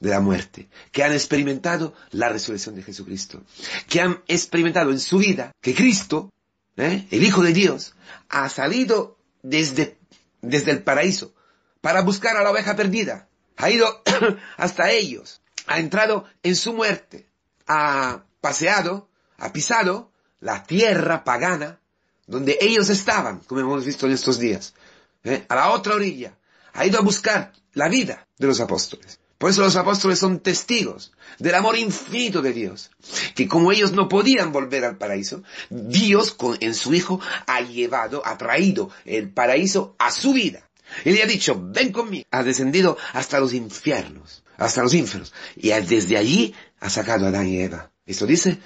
de 0.00 0.10
la 0.10 0.20
muerte, 0.20 0.68
que 0.92 1.02
han 1.02 1.12
experimentado 1.12 1.94
la 2.10 2.28
resurrección 2.28 2.76
de 2.76 2.82
Jesucristo, 2.82 3.42
que 3.88 4.00
han 4.00 4.22
experimentado 4.28 4.90
en 4.90 5.00
su 5.00 5.18
vida 5.18 5.52
que 5.60 5.74
Cristo, 5.74 6.32
¿eh? 6.76 7.06
el 7.10 7.24
Hijo 7.24 7.42
de 7.42 7.52
Dios, 7.52 7.94
ha 8.28 8.48
salido 8.48 9.18
desde, 9.42 9.98
desde 10.40 10.70
el 10.70 10.82
paraíso 10.82 11.34
para 11.80 12.02
buscar 12.02 12.36
a 12.36 12.42
la 12.42 12.50
oveja 12.50 12.76
perdida, 12.76 13.28
ha 13.56 13.70
ido 13.70 14.02
hasta 14.56 14.90
ellos, 14.90 15.40
ha 15.66 15.80
entrado 15.80 16.24
en 16.42 16.54
su 16.54 16.72
muerte, 16.72 17.28
ha 17.66 18.24
paseado, 18.40 19.08
ha 19.36 19.52
pisado 19.52 20.12
la 20.40 20.62
tierra 20.62 21.24
pagana, 21.24 21.80
donde 22.26 22.58
ellos 22.60 22.88
estaban, 22.90 23.40
como 23.40 23.60
hemos 23.60 23.84
visto 23.84 24.06
en 24.06 24.12
estos 24.12 24.38
días, 24.38 24.74
¿eh? 25.24 25.44
a 25.48 25.54
la 25.56 25.70
otra 25.70 25.94
orilla, 25.94 26.36
ha 26.72 26.86
ido 26.86 26.98
a 26.98 27.02
buscar 27.02 27.52
la 27.72 27.88
vida 27.88 28.26
de 28.38 28.46
los 28.46 28.60
apóstoles. 28.60 29.18
Por 29.38 29.50
eso 29.50 29.62
los 29.62 29.76
apóstoles 29.76 30.18
son 30.18 30.40
testigos 30.40 31.12
del 31.38 31.54
amor 31.54 31.78
infinito 31.78 32.42
de 32.42 32.52
Dios, 32.52 32.90
que 33.36 33.46
como 33.46 33.70
ellos 33.70 33.92
no 33.92 34.08
podían 34.08 34.50
volver 34.50 34.84
al 34.84 34.98
paraíso, 34.98 35.44
Dios 35.70 36.36
en 36.60 36.74
su 36.74 36.92
Hijo 36.92 37.20
ha 37.46 37.60
llevado, 37.60 38.22
ha 38.26 38.36
traído 38.36 38.90
el 39.04 39.30
paraíso 39.30 39.94
a 39.98 40.10
su 40.10 40.32
vida. 40.32 40.68
Él 41.04 41.14
le 41.14 41.22
ha 41.22 41.26
dicho, 41.26 41.60
ven 41.60 41.92
conmigo. 41.92 42.24
Ha 42.30 42.42
descendido 42.42 42.96
hasta 43.12 43.38
los 43.38 43.52
infiernos, 43.52 44.42
hasta 44.56 44.82
los 44.82 44.94
infiernos. 44.94 45.32
Y 45.54 45.68
desde 45.68 46.16
allí 46.16 46.54
ha 46.80 46.90
sacado 46.90 47.26
a 47.26 47.28
Adán 47.28 47.46
y 47.46 47.60
Eva. 47.60 47.92
Esto 48.06 48.26
dice 48.26 48.58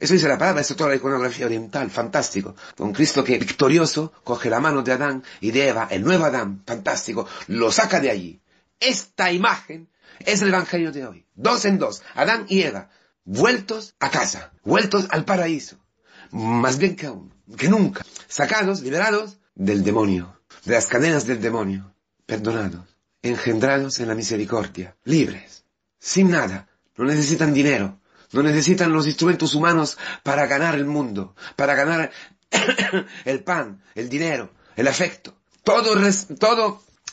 eso 0.00 0.14
dice 0.14 0.28
la 0.28 0.38
palabra, 0.38 0.62
eso 0.62 0.72
es 0.72 0.78
toda 0.78 0.88
la 0.88 0.96
iconografía 0.96 1.44
oriental, 1.44 1.90
fantástico. 1.90 2.56
Con 2.74 2.94
Cristo 2.94 3.22
que 3.22 3.38
victorioso 3.38 4.14
coge 4.24 4.48
la 4.48 4.58
mano 4.58 4.80
de 4.80 4.92
Adán 4.92 5.22
y 5.42 5.50
de 5.50 5.68
Eva, 5.68 5.88
el 5.90 6.02
nuevo 6.02 6.24
Adán, 6.24 6.62
fantástico, 6.66 7.28
lo 7.48 7.70
saca 7.70 8.00
de 8.00 8.10
allí. 8.10 8.40
Esta 8.80 9.30
imagen 9.30 9.89
es 10.24 10.42
el 10.42 10.48
Evangelio 10.48 10.92
de 10.92 11.06
hoy. 11.06 11.26
Dos 11.34 11.64
en 11.64 11.78
dos, 11.78 12.02
Adán 12.14 12.46
y 12.48 12.62
Eva, 12.62 12.90
vueltos 13.24 13.94
a 14.00 14.10
casa, 14.10 14.52
vueltos 14.62 15.06
al 15.10 15.24
paraíso. 15.24 15.76
Más 16.30 16.78
bien 16.78 16.96
que 16.96 17.12
que 17.56 17.68
nunca. 17.68 18.04
Sacados, 18.28 18.82
liberados 18.82 19.38
del 19.54 19.82
demonio, 19.82 20.40
de 20.64 20.74
las 20.74 20.86
cadenas 20.86 21.26
del 21.26 21.40
demonio, 21.40 21.94
perdonados, 22.26 22.96
engendrados 23.22 23.98
en 24.00 24.08
la 24.08 24.14
misericordia, 24.14 24.96
libres, 25.04 25.64
sin 25.98 26.30
nada, 26.30 26.68
no 26.96 27.04
necesitan 27.04 27.52
dinero, 27.52 28.00
no 28.32 28.42
necesitan 28.42 28.92
los 28.92 29.06
instrumentos 29.06 29.54
humanos 29.54 29.98
para 30.22 30.46
ganar 30.46 30.76
el 30.76 30.86
mundo, 30.86 31.34
para 31.56 31.74
ganar 31.74 32.12
el 33.24 33.42
pan, 33.42 33.82
el 33.94 34.08
dinero, 34.08 34.52
el 34.76 34.86
afecto. 34.86 35.36
Todo 35.64 35.94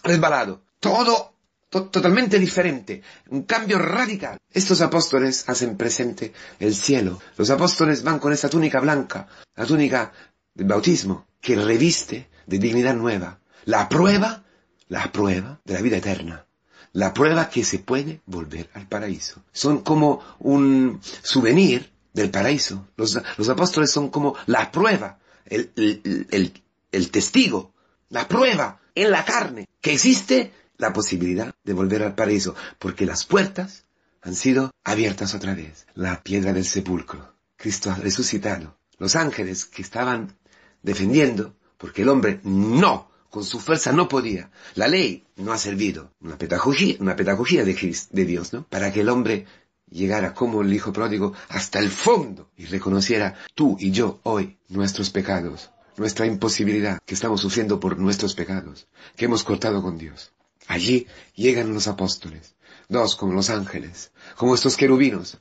resbalado, 0.03 0.63
todo 0.79 1.36
totalmente 1.69 2.39
diferente, 2.39 3.01
un 3.29 3.43
cambio 3.43 3.77
radical. 3.77 4.37
Estos 4.51 4.81
apóstoles 4.81 5.47
hacen 5.47 5.77
presente 5.77 6.33
el 6.59 6.75
cielo. 6.75 7.19
Los 7.37 7.49
apóstoles 7.49 8.03
van 8.03 8.19
con 8.19 8.33
esta 8.33 8.49
túnica 8.49 8.79
blanca, 8.79 9.27
la 9.55 9.65
túnica 9.65 10.11
del 10.53 10.67
bautismo, 10.67 11.27
que 11.41 11.55
reviste 11.55 12.29
de 12.45 12.57
dignidad 12.57 12.95
nueva. 12.95 13.39
La 13.65 13.89
prueba, 13.89 14.45
la 14.87 15.11
prueba 15.11 15.59
de 15.65 15.73
la 15.73 15.81
vida 15.81 15.97
eterna. 15.97 16.45
La 16.93 17.13
prueba 17.13 17.49
que 17.49 17.63
se 17.63 17.79
puede 17.79 18.21
volver 18.25 18.69
al 18.73 18.87
paraíso. 18.87 19.43
Son 19.51 19.81
como 19.81 20.23
un 20.39 21.01
souvenir 21.21 21.91
del 22.13 22.31
paraíso. 22.31 22.87
Los, 22.95 23.17
apóstoles 23.49 23.91
son 23.91 24.09
como 24.09 24.35
la 24.45 24.71
prueba, 24.71 25.19
el 25.45 27.11
testigo, 27.11 27.73
la 28.09 28.27
prueba 28.27 28.79
en 28.95 29.11
la 29.11 29.25
carne 29.25 29.67
que 29.81 29.93
existe 29.93 30.51
la 30.77 30.93
posibilidad 30.93 31.53
de 31.63 31.73
volver 31.73 32.03
al 32.03 32.15
paraíso, 32.15 32.55
porque 32.79 33.05
las 33.05 33.25
puertas 33.25 33.85
han 34.21 34.35
sido 34.35 34.71
abiertas 34.83 35.33
otra 35.33 35.55
vez. 35.55 35.87
La 35.95 36.21
piedra 36.23 36.53
del 36.53 36.65
sepulcro. 36.65 37.33
Cristo 37.55 37.91
ha 37.91 37.95
resucitado. 37.95 38.77
Los 38.97 39.15
ángeles 39.15 39.65
que 39.65 39.81
estaban 39.81 40.37
defendiendo, 40.81 41.55
porque 41.77 42.01
el 42.01 42.09
hombre 42.09 42.39
no, 42.43 43.09
con 43.29 43.43
su 43.43 43.59
fuerza 43.59 43.91
no 43.91 44.07
podía. 44.07 44.51
La 44.75 44.87
ley 44.87 45.25
no 45.35 45.53
ha 45.53 45.57
servido. 45.57 46.11
Una 46.19 46.37
pedagogía, 46.37 46.95
una 46.99 47.15
pedagogía 47.15 47.63
de, 47.63 47.97
de 48.09 48.25
Dios, 48.25 48.53
¿no? 48.53 48.67
Para 48.67 48.91
que 48.91 49.01
el 49.01 49.09
hombre 49.09 49.45
llegara 49.89 50.33
como 50.33 50.61
el 50.61 50.73
hijo 50.73 50.91
pródigo 50.91 51.33
hasta 51.49 51.79
el 51.79 51.89
fondo 51.89 52.49
y 52.57 52.65
reconociera 52.65 53.35
tú 53.55 53.77
y 53.79 53.91
yo 53.91 54.19
hoy 54.23 54.57
nuestros 54.67 55.09
pecados, 55.09 55.71
nuestra 55.95 56.25
imposibilidad 56.25 56.99
que 57.05 57.13
estamos 57.13 57.41
sufriendo 57.41 57.79
por 57.79 57.97
nuestros 57.97 58.35
pecados, 58.35 58.87
que 59.15 59.25
hemos 59.25 59.43
cortado 59.43 59.81
con 59.81 59.97
Dios. 59.97 60.33
Allí 60.67 61.07
llegan 61.35 61.73
los 61.73 61.87
apóstoles, 61.87 62.55
dos 62.89 63.15
como 63.15 63.33
los 63.33 63.49
ángeles, 63.49 64.11
como 64.35 64.53
estos 64.53 64.75
querubinos 64.75 65.39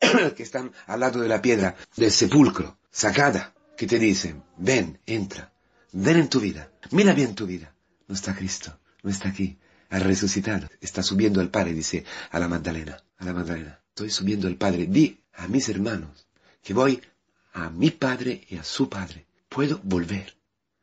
que 0.36 0.42
están 0.42 0.72
al 0.86 1.00
lado 1.00 1.20
de 1.20 1.28
la 1.28 1.42
piedra 1.42 1.76
del 1.96 2.10
sepulcro, 2.10 2.78
sacada, 2.90 3.54
que 3.76 3.86
te 3.86 3.98
dicen, 3.98 4.42
ven, 4.56 4.98
entra, 5.06 5.52
ven 5.92 6.16
en 6.16 6.28
tu 6.28 6.40
vida, 6.40 6.72
mira 6.90 7.12
bien 7.12 7.34
tu 7.34 7.46
vida. 7.46 7.74
No 8.08 8.14
está 8.14 8.34
Cristo, 8.34 8.78
no 9.02 9.10
está 9.10 9.28
aquí, 9.28 9.58
ha 9.90 9.98
resucitado, 9.98 10.68
está 10.80 11.02
subiendo 11.02 11.40
al 11.40 11.50
Padre, 11.50 11.74
dice 11.74 12.04
a 12.30 12.38
la 12.38 12.48
Magdalena, 12.48 13.02
a 13.18 13.24
la 13.24 13.32
Magdalena, 13.32 13.80
estoy 13.88 14.10
subiendo 14.10 14.48
al 14.48 14.56
Padre, 14.56 14.86
di 14.86 15.20
a 15.34 15.48
mis 15.48 15.68
hermanos 15.68 16.26
que 16.62 16.74
voy 16.74 17.00
a 17.52 17.70
mi 17.70 17.90
Padre 17.90 18.46
y 18.48 18.56
a 18.56 18.64
su 18.64 18.88
Padre, 18.88 19.26
puedo 19.48 19.80
volver, 19.82 20.36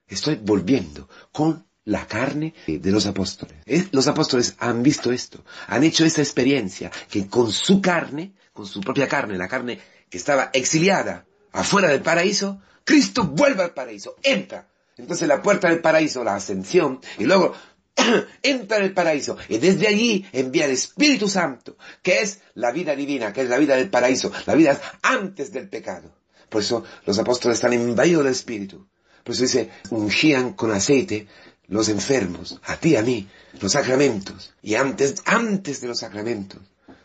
estoy 0.08 0.36
volviendo 0.36 1.10
con 1.32 1.65
la 1.89 2.06
carne 2.06 2.54
de 2.67 2.91
los 2.91 3.08
apóstoles. 3.08 3.58
Los 3.91 4.08
apóstoles 4.08 4.56
han 4.60 4.84
visto 4.84 5.12
esto, 5.12 5.43
han 5.67 5.84
hecho 5.84 6.06
esa 6.06 6.21
experiencia, 6.21 6.91
que 7.10 7.28
con 7.28 7.52
su 7.52 7.82
carne, 7.82 8.34
con 8.54 8.67
su 8.67 8.80
propia 8.82 9.08
carne, 9.08 9.38
la 9.38 9.47
carne 9.47 9.80
que 10.10 10.17
estaba 10.17 10.52
exiliada 10.54 11.25
afuera 11.52 11.89
del 11.89 12.02
paraíso, 12.02 12.62
Cristo 12.84 13.23
vuelve 13.23 13.63
al 13.63 13.73
paraíso, 13.73 14.15
entra. 14.21 14.67
Entonces 14.97 15.28
la 15.28 15.41
puerta 15.41 15.69
del 15.69 15.80
paraíso, 15.80 16.23
la 16.23 16.36
ascensión, 16.36 16.99
y 17.17 17.23
luego 17.23 17.54
entra 18.43 18.78
en 18.78 18.84
el 18.84 18.93
paraíso 18.93 19.38
y 19.47 19.58
desde 19.58 19.88
allí 19.88 20.25
envía 20.32 20.65
el 20.65 20.71
Espíritu 20.71 21.28
Santo, 21.28 21.75
que 22.04 22.21
es 22.21 22.41
la 22.54 22.71
vida 22.71 22.95
divina, 22.95 23.34
que 23.34 23.41
es 23.41 23.49
la 23.49 23.58
vida 23.58 23.75
del 23.75 23.89
paraíso, 23.89 24.32
la 24.45 24.54
vida 24.54 24.80
antes 25.02 25.52
del 25.52 25.69
pecado. 25.69 26.13
Por 26.49 26.62
eso 26.62 26.84
los 27.06 27.17
apóstoles 27.17 27.58
están 27.58 27.73
invadidos 27.73 28.23
del 28.23 28.34
Espíritu. 28.34 28.88
Por 29.23 29.34
eso 29.34 29.43
dice, 29.43 29.69
ungían 29.89 30.54
con 30.54 30.71
aceite 30.71 31.28
los 31.70 31.88
enfermos, 31.90 32.60
a 32.64 32.78
ti, 32.78 32.96
a 32.96 33.04
mí, 33.04 33.28
los 33.62 33.72
sacramentos. 33.72 34.54
Y 34.62 34.76
antes, 34.76 35.22
antes 35.26 35.82
de 35.82 35.88
los 35.88 36.00
sacramentos, 36.00 36.62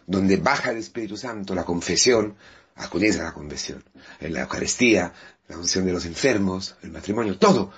donde 0.06 0.38
baja 0.38 0.70
el 0.70 0.78
Espíritu 0.78 1.16
Santo, 1.16 1.54
la 1.54 1.64
confesión, 1.64 2.36
acudís 2.74 3.18
a 3.20 3.24
la 3.24 3.32
confesión. 3.32 3.84
En 4.20 4.32
la 4.32 4.42
Eucaristía, 4.42 5.12
la 5.48 5.58
unción 5.58 5.84
de 5.84 5.92
los 5.92 6.06
enfermos, 6.06 6.76
el 6.82 6.90
matrimonio, 6.90 7.38
todo. 7.38 7.72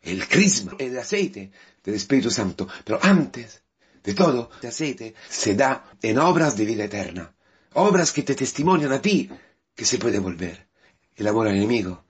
El 0.00 0.28
crisma, 0.28 0.72
el 0.78 0.96
aceite 0.98 1.50
del 1.82 1.94
Espíritu 1.94 2.30
Santo. 2.30 2.68
Pero 2.84 3.00
antes 3.02 3.62
de 4.04 4.14
todo, 4.14 4.50
el 4.62 4.68
aceite 4.68 5.14
se 5.28 5.54
da 5.54 5.90
en 6.02 6.18
obras 6.18 6.56
de 6.56 6.64
vida 6.64 6.84
eterna. 6.84 7.34
Obras 7.72 8.12
que 8.12 8.22
te 8.22 8.34
testimonian 8.34 8.92
a 8.92 9.02
ti 9.02 9.30
que 9.74 9.84
se 9.84 9.98
puede 9.98 10.18
volver. 10.18 10.68
El 11.16 11.26
amor 11.26 11.48
al 11.48 11.56
enemigo, 11.56 12.04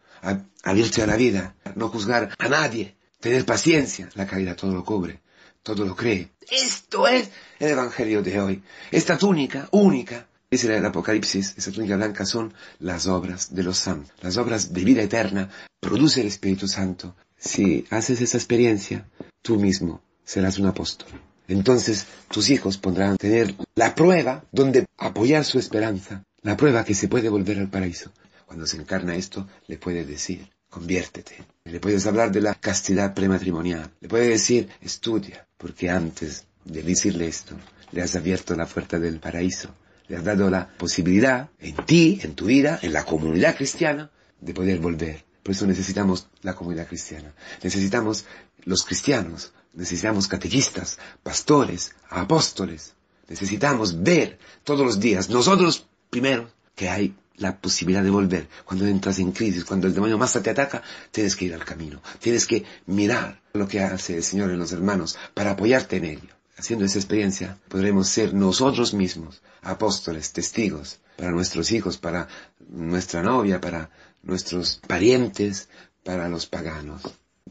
abrirse 0.62 1.02
a 1.02 1.06
la 1.06 1.16
vida, 1.16 1.54
no 1.74 1.88
juzgar 1.88 2.34
a 2.38 2.48
nadie, 2.48 2.95
Tener 3.20 3.44
paciencia, 3.44 4.08
la 4.14 4.26
caridad 4.26 4.56
todo 4.56 4.72
lo 4.74 4.84
cubre, 4.84 5.20
todo 5.62 5.84
lo 5.84 5.96
cree. 5.96 6.30
Esto 6.50 7.08
es 7.08 7.30
el 7.58 7.70
Evangelio 7.70 8.22
de 8.22 8.40
hoy. 8.40 8.62
Esta 8.90 9.18
túnica 9.18 9.68
única, 9.72 10.28
dice 10.50 10.74
el 10.74 10.84
Apocalipsis, 10.84 11.54
esta 11.56 11.72
túnica 11.72 11.96
blanca 11.96 12.24
son 12.26 12.52
las 12.78 13.06
obras 13.06 13.54
de 13.54 13.62
los 13.62 13.78
santos. 13.78 14.12
Las 14.20 14.36
obras 14.36 14.72
de 14.72 14.84
vida 14.84 15.02
eterna 15.02 15.50
produce 15.80 16.20
el 16.20 16.28
Espíritu 16.28 16.68
Santo. 16.68 17.16
Si 17.36 17.86
haces 17.90 18.20
esa 18.20 18.36
experiencia, 18.36 19.08
tú 19.42 19.58
mismo 19.58 20.02
serás 20.24 20.58
un 20.58 20.66
apóstol. 20.66 21.08
Entonces 21.48 22.06
tus 22.30 22.50
hijos 22.50 22.76
podrán 22.76 23.16
tener 23.16 23.54
la 23.74 23.94
prueba 23.94 24.44
donde 24.52 24.86
apoyar 24.98 25.44
su 25.44 25.58
esperanza, 25.58 26.24
la 26.42 26.56
prueba 26.56 26.84
que 26.84 26.94
se 26.94 27.08
puede 27.08 27.28
volver 27.28 27.58
al 27.58 27.70
paraíso. 27.70 28.12
Cuando 28.46 28.66
se 28.66 28.76
encarna 28.76 29.16
esto, 29.16 29.48
le 29.66 29.78
puede 29.78 30.04
decir, 30.04 30.50
conviértete. 30.76 31.42
Le 31.64 31.80
puedes 31.80 32.06
hablar 32.06 32.30
de 32.30 32.42
la 32.42 32.54
castidad 32.54 33.14
prematrimonial. 33.14 33.90
Le 33.98 34.08
puedes 34.08 34.28
decir, 34.28 34.68
estudia, 34.82 35.46
porque 35.56 35.88
antes 35.88 36.44
de 36.66 36.82
decirle 36.82 37.28
esto, 37.28 37.54
le 37.92 38.02
has 38.02 38.14
abierto 38.14 38.54
la 38.54 38.66
puerta 38.66 38.98
del 38.98 39.18
paraíso. 39.18 39.70
Le 40.08 40.16
has 40.18 40.24
dado 40.24 40.50
la 40.50 40.68
posibilidad 40.68 41.48
en 41.60 41.76
ti, 41.86 42.20
en 42.22 42.34
tu 42.34 42.44
vida, 42.44 42.78
en 42.82 42.92
la 42.92 43.04
comunidad 43.04 43.56
cristiana, 43.56 44.10
de 44.38 44.52
poder 44.52 44.78
volver. 44.78 45.24
Por 45.42 45.54
eso 45.54 45.66
necesitamos 45.66 46.28
la 46.42 46.54
comunidad 46.54 46.88
cristiana. 46.88 47.32
Necesitamos 47.62 48.26
los 48.64 48.84
cristianos. 48.84 49.52
Necesitamos 49.72 50.28
catequistas, 50.28 50.98
pastores, 51.22 51.94
apóstoles. 52.10 52.92
Necesitamos 53.28 54.02
ver 54.02 54.38
todos 54.62 54.84
los 54.84 55.00
días, 55.00 55.30
nosotros 55.30 55.86
primero, 56.10 56.50
que 56.74 56.90
hay 56.90 57.14
la 57.38 57.58
posibilidad 57.58 58.02
de 58.02 58.10
volver. 58.10 58.48
Cuando 58.64 58.86
entras 58.86 59.18
en 59.18 59.32
crisis, 59.32 59.64
cuando 59.64 59.86
el 59.86 59.94
demonio 59.94 60.18
más 60.18 60.32
te 60.32 60.50
ataca, 60.50 60.82
tienes 61.10 61.36
que 61.36 61.46
ir 61.46 61.54
al 61.54 61.64
camino. 61.64 62.02
Tienes 62.20 62.46
que 62.46 62.64
mirar 62.86 63.40
lo 63.52 63.68
que 63.68 63.80
hace 63.80 64.16
el 64.16 64.22
Señor 64.22 64.50
en 64.50 64.58
los 64.58 64.72
hermanos 64.72 65.16
para 65.34 65.52
apoyarte 65.52 65.96
en 65.96 66.04
ello. 66.04 66.36
Haciendo 66.58 66.86
esa 66.86 66.98
experiencia, 66.98 67.58
podremos 67.68 68.08
ser 68.08 68.32
nosotros 68.32 68.94
mismos 68.94 69.42
apóstoles, 69.62 70.32
testigos 70.32 71.00
para 71.16 71.30
nuestros 71.30 71.70
hijos, 71.70 71.98
para 71.98 72.28
nuestra 72.68 73.22
novia, 73.22 73.60
para 73.60 73.90
nuestros 74.22 74.80
parientes, 74.86 75.68
para 76.02 76.28
los 76.28 76.46
paganos. 76.46 77.02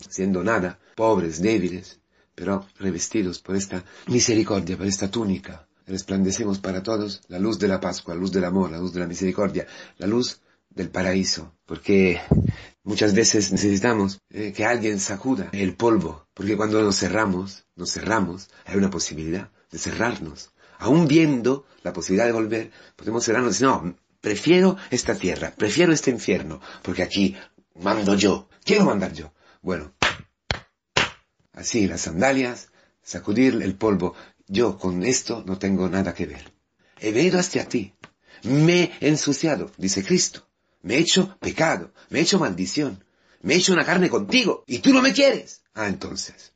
Siendo 0.09 0.43
nada, 0.43 0.79
pobres, 0.95 1.41
débiles, 1.41 1.99
pero 2.33 2.67
revestidos 2.79 3.39
por 3.39 3.55
esta 3.55 3.83
misericordia, 4.07 4.75
por 4.75 4.87
esta 4.87 5.09
túnica 5.09 5.67
resplandecemos 5.85 6.59
para 6.59 6.83
todos 6.83 7.21
la 7.27 7.39
luz 7.39 7.59
de 7.59 7.67
la 7.67 7.79
Pascua, 7.79 8.15
la 8.15 8.21
luz 8.21 8.31
del 8.31 8.45
amor, 8.45 8.71
la 8.71 8.79
luz 8.79 8.93
de 8.93 8.99
la 8.99 9.07
misericordia, 9.07 9.67
la 9.97 10.07
luz 10.07 10.41
del 10.69 10.89
paraíso, 10.89 11.53
porque 11.65 12.19
muchas 12.83 13.13
veces 13.13 13.51
necesitamos 13.51 14.19
eh, 14.29 14.51
que 14.51 14.65
alguien 14.65 14.99
sacuda 14.99 15.49
el 15.53 15.75
polvo, 15.75 16.27
porque 16.33 16.57
cuando 16.57 16.81
nos 16.81 16.99
cerramos, 16.99 17.65
nos 17.75 17.91
cerramos, 17.91 18.49
hay 18.65 18.77
una 18.77 18.89
posibilidad 18.89 19.49
de 19.71 19.77
cerrarnos. 19.77 20.51
Aún 20.77 21.07
viendo 21.07 21.65
la 21.83 21.93
posibilidad 21.93 22.25
de 22.25 22.33
volver, 22.33 22.71
podemos 22.97 23.23
cerrarnos 23.23 23.51
y 23.51 23.53
decir, 23.53 23.67
no, 23.67 23.95
prefiero 24.19 24.77
esta 24.91 25.15
tierra, 25.15 25.53
prefiero 25.55 25.93
este 25.93 26.11
infierno, 26.11 26.59
porque 26.81 27.03
aquí 27.03 27.37
mando 27.75 28.15
yo, 28.15 28.49
quiero 28.63 28.83
mandar 28.83 29.13
yo. 29.13 29.31
Bueno, 29.61 29.93
así 31.53 31.87
las 31.87 32.01
sandalias, 32.01 32.69
sacudir 33.01 33.61
el 33.61 33.75
polvo, 33.75 34.13
yo 34.47 34.77
con 34.77 35.03
esto 35.03 35.43
no 35.45 35.57
tengo 35.57 35.89
nada 35.89 36.13
que 36.13 36.25
ver. 36.25 36.53
He 36.99 37.11
venido 37.11 37.39
hacia 37.39 37.67
ti. 37.67 37.93
Me 38.43 38.91
he 38.99 39.09
ensuciado, 39.09 39.71
dice 39.77 40.03
Cristo. 40.03 40.47
Me 40.81 40.95
he 40.95 40.99
hecho 40.99 41.37
pecado, 41.39 41.91
me 42.09 42.19
he 42.19 42.21
hecho 42.21 42.37
maldición, 42.37 43.03
me 43.41 43.55
he 43.55 43.57
hecho 43.57 43.73
una 43.73 43.85
carne 43.85 44.09
contigo 44.09 44.63
y 44.67 44.79
tú 44.79 44.93
no 44.93 45.01
me 45.01 45.13
quieres. 45.13 45.63
Ah, 45.73 45.87
entonces, 45.87 46.53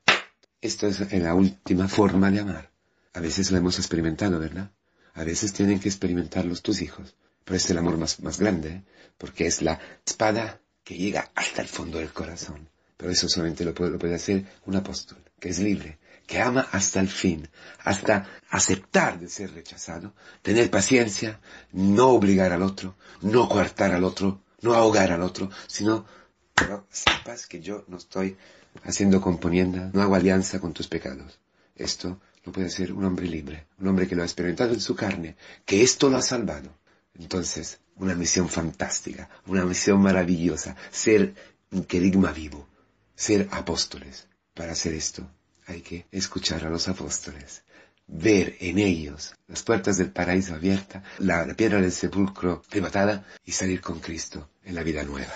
esto 0.62 0.88
es 0.88 1.12
la 1.14 1.34
última 1.34 1.88
forma 1.88 2.30
de 2.30 2.42
amar. 2.42 2.72
A 3.14 3.22
veces 3.22 3.50
lo 3.50 3.58
hemos 3.58 3.80
experimentado, 3.80 4.40
¿verdad? 4.40 4.72
A 5.16 5.24
veces 5.24 5.52
tienen 5.52 5.80
que 5.80 5.90
experimentarlos 5.90 6.62
tus 6.62 6.82
hijos. 6.82 7.16
Pero 7.44 7.58
es 7.58 7.70
el 7.72 7.80
amor 7.80 7.98
más, 7.98 8.40
grande, 8.40 8.70
¿eh? 8.70 8.84
porque 9.18 9.48
es 9.48 9.64
la 9.64 9.80
espada 10.06 10.62
que 10.84 10.96
llega 10.96 11.32
hasta 11.34 11.64
el 11.64 11.68
fondo 11.68 11.98
del 11.98 12.14
corazón. 12.14 12.70
Pero 12.96 13.12
eso 13.12 13.28
solamente 13.28 13.66
lo 13.66 13.74
puede 13.74 14.14
hacer 14.14 14.46
un 14.66 14.76
apóstol, 14.76 15.18
que 15.40 15.50
es 15.50 15.58
libre, 15.58 15.98
que 16.30 16.40
ama 16.40 16.68
hasta 16.72 17.00
el 17.00 17.10
fin, 17.10 17.50
hasta 17.84 18.28
aceptar 18.52 19.20
de 19.20 19.28
ser 19.28 19.52
rechazado, 19.52 20.14
tener 20.44 20.70
paciencia, 20.70 21.42
no 21.72 22.10
obligar 22.10 22.52
al 22.52 22.62
otro, 22.62 22.96
no 23.22 23.50
coartar 23.50 23.94
al 23.94 24.04
otro, 24.04 24.44
no 24.62 24.76
ahogar 24.76 25.12
al 25.12 25.24
otro, 25.24 25.50
sino, 25.66 26.06
pero 26.54 26.86
sepas 26.92 27.48
que 27.48 27.62
yo 27.62 27.84
no 27.88 27.98
estoy 27.98 28.38
haciendo 28.84 29.22
componienda, 29.22 29.90
no 29.92 30.04
hago 30.04 30.14
alianza 30.14 30.60
con 30.60 30.72
tus 30.72 30.88
pecados. 30.88 31.40
Esto 31.76 32.22
lo 32.46 32.52
puede 32.52 32.68
hacer 32.68 32.94
un 32.94 33.06
hombre 33.06 33.26
libre, 33.26 33.66
un 33.80 33.88
hombre 33.88 34.08
que 34.08 34.16
lo 34.16 34.22
ha 34.22 34.26
experimentado 34.26 34.72
en 34.76 34.82
su 34.82 34.96
carne, 34.96 35.36
que 35.66 35.82
esto 35.82 36.12
lo 36.12 36.18
ha 36.18 36.22
salvado. 36.22 36.70
Entonces, 37.16 37.80
una 37.96 38.14
misión 38.14 38.50
fantástica, 38.50 39.32
una 39.48 39.66
misión 39.66 40.00
maravillosa, 40.00 40.76
ser 40.92 41.34
un 41.72 41.86
querigma 41.86 42.32
vivo, 42.32 42.68
ser 43.16 43.48
apóstoles. 43.52 44.28
Para 44.54 44.74
hacer 44.74 44.94
esto 44.94 45.28
hay 45.70 45.82
que 45.82 46.08
escuchar 46.12 46.66
a 46.66 46.70
los 46.70 46.88
apóstoles, 46.88 47.64
ver 48.08 48.58
en 48.60 48.80
ellos 48.80 49.36
las 49.48 49.64
puertas 49.64 49.98
del 49.98 50.12
paraíso 50.12 50.56
abiertas, 50.56 51.04
la, 51.20 51.46
la 51.46 51.54
piedra 51.54 51.80
del 51.80 51.92
sepulcro 51.92 52.64
levantada 52.72 53.26
y 53.46 53.52
salir 53.52 53.82
con 53.82 54.00
Cristo 54.00 54.50
en 54.64 54.76
la 54.76 54.84
vida 54.84 55.04
nueva. 55.04 55.34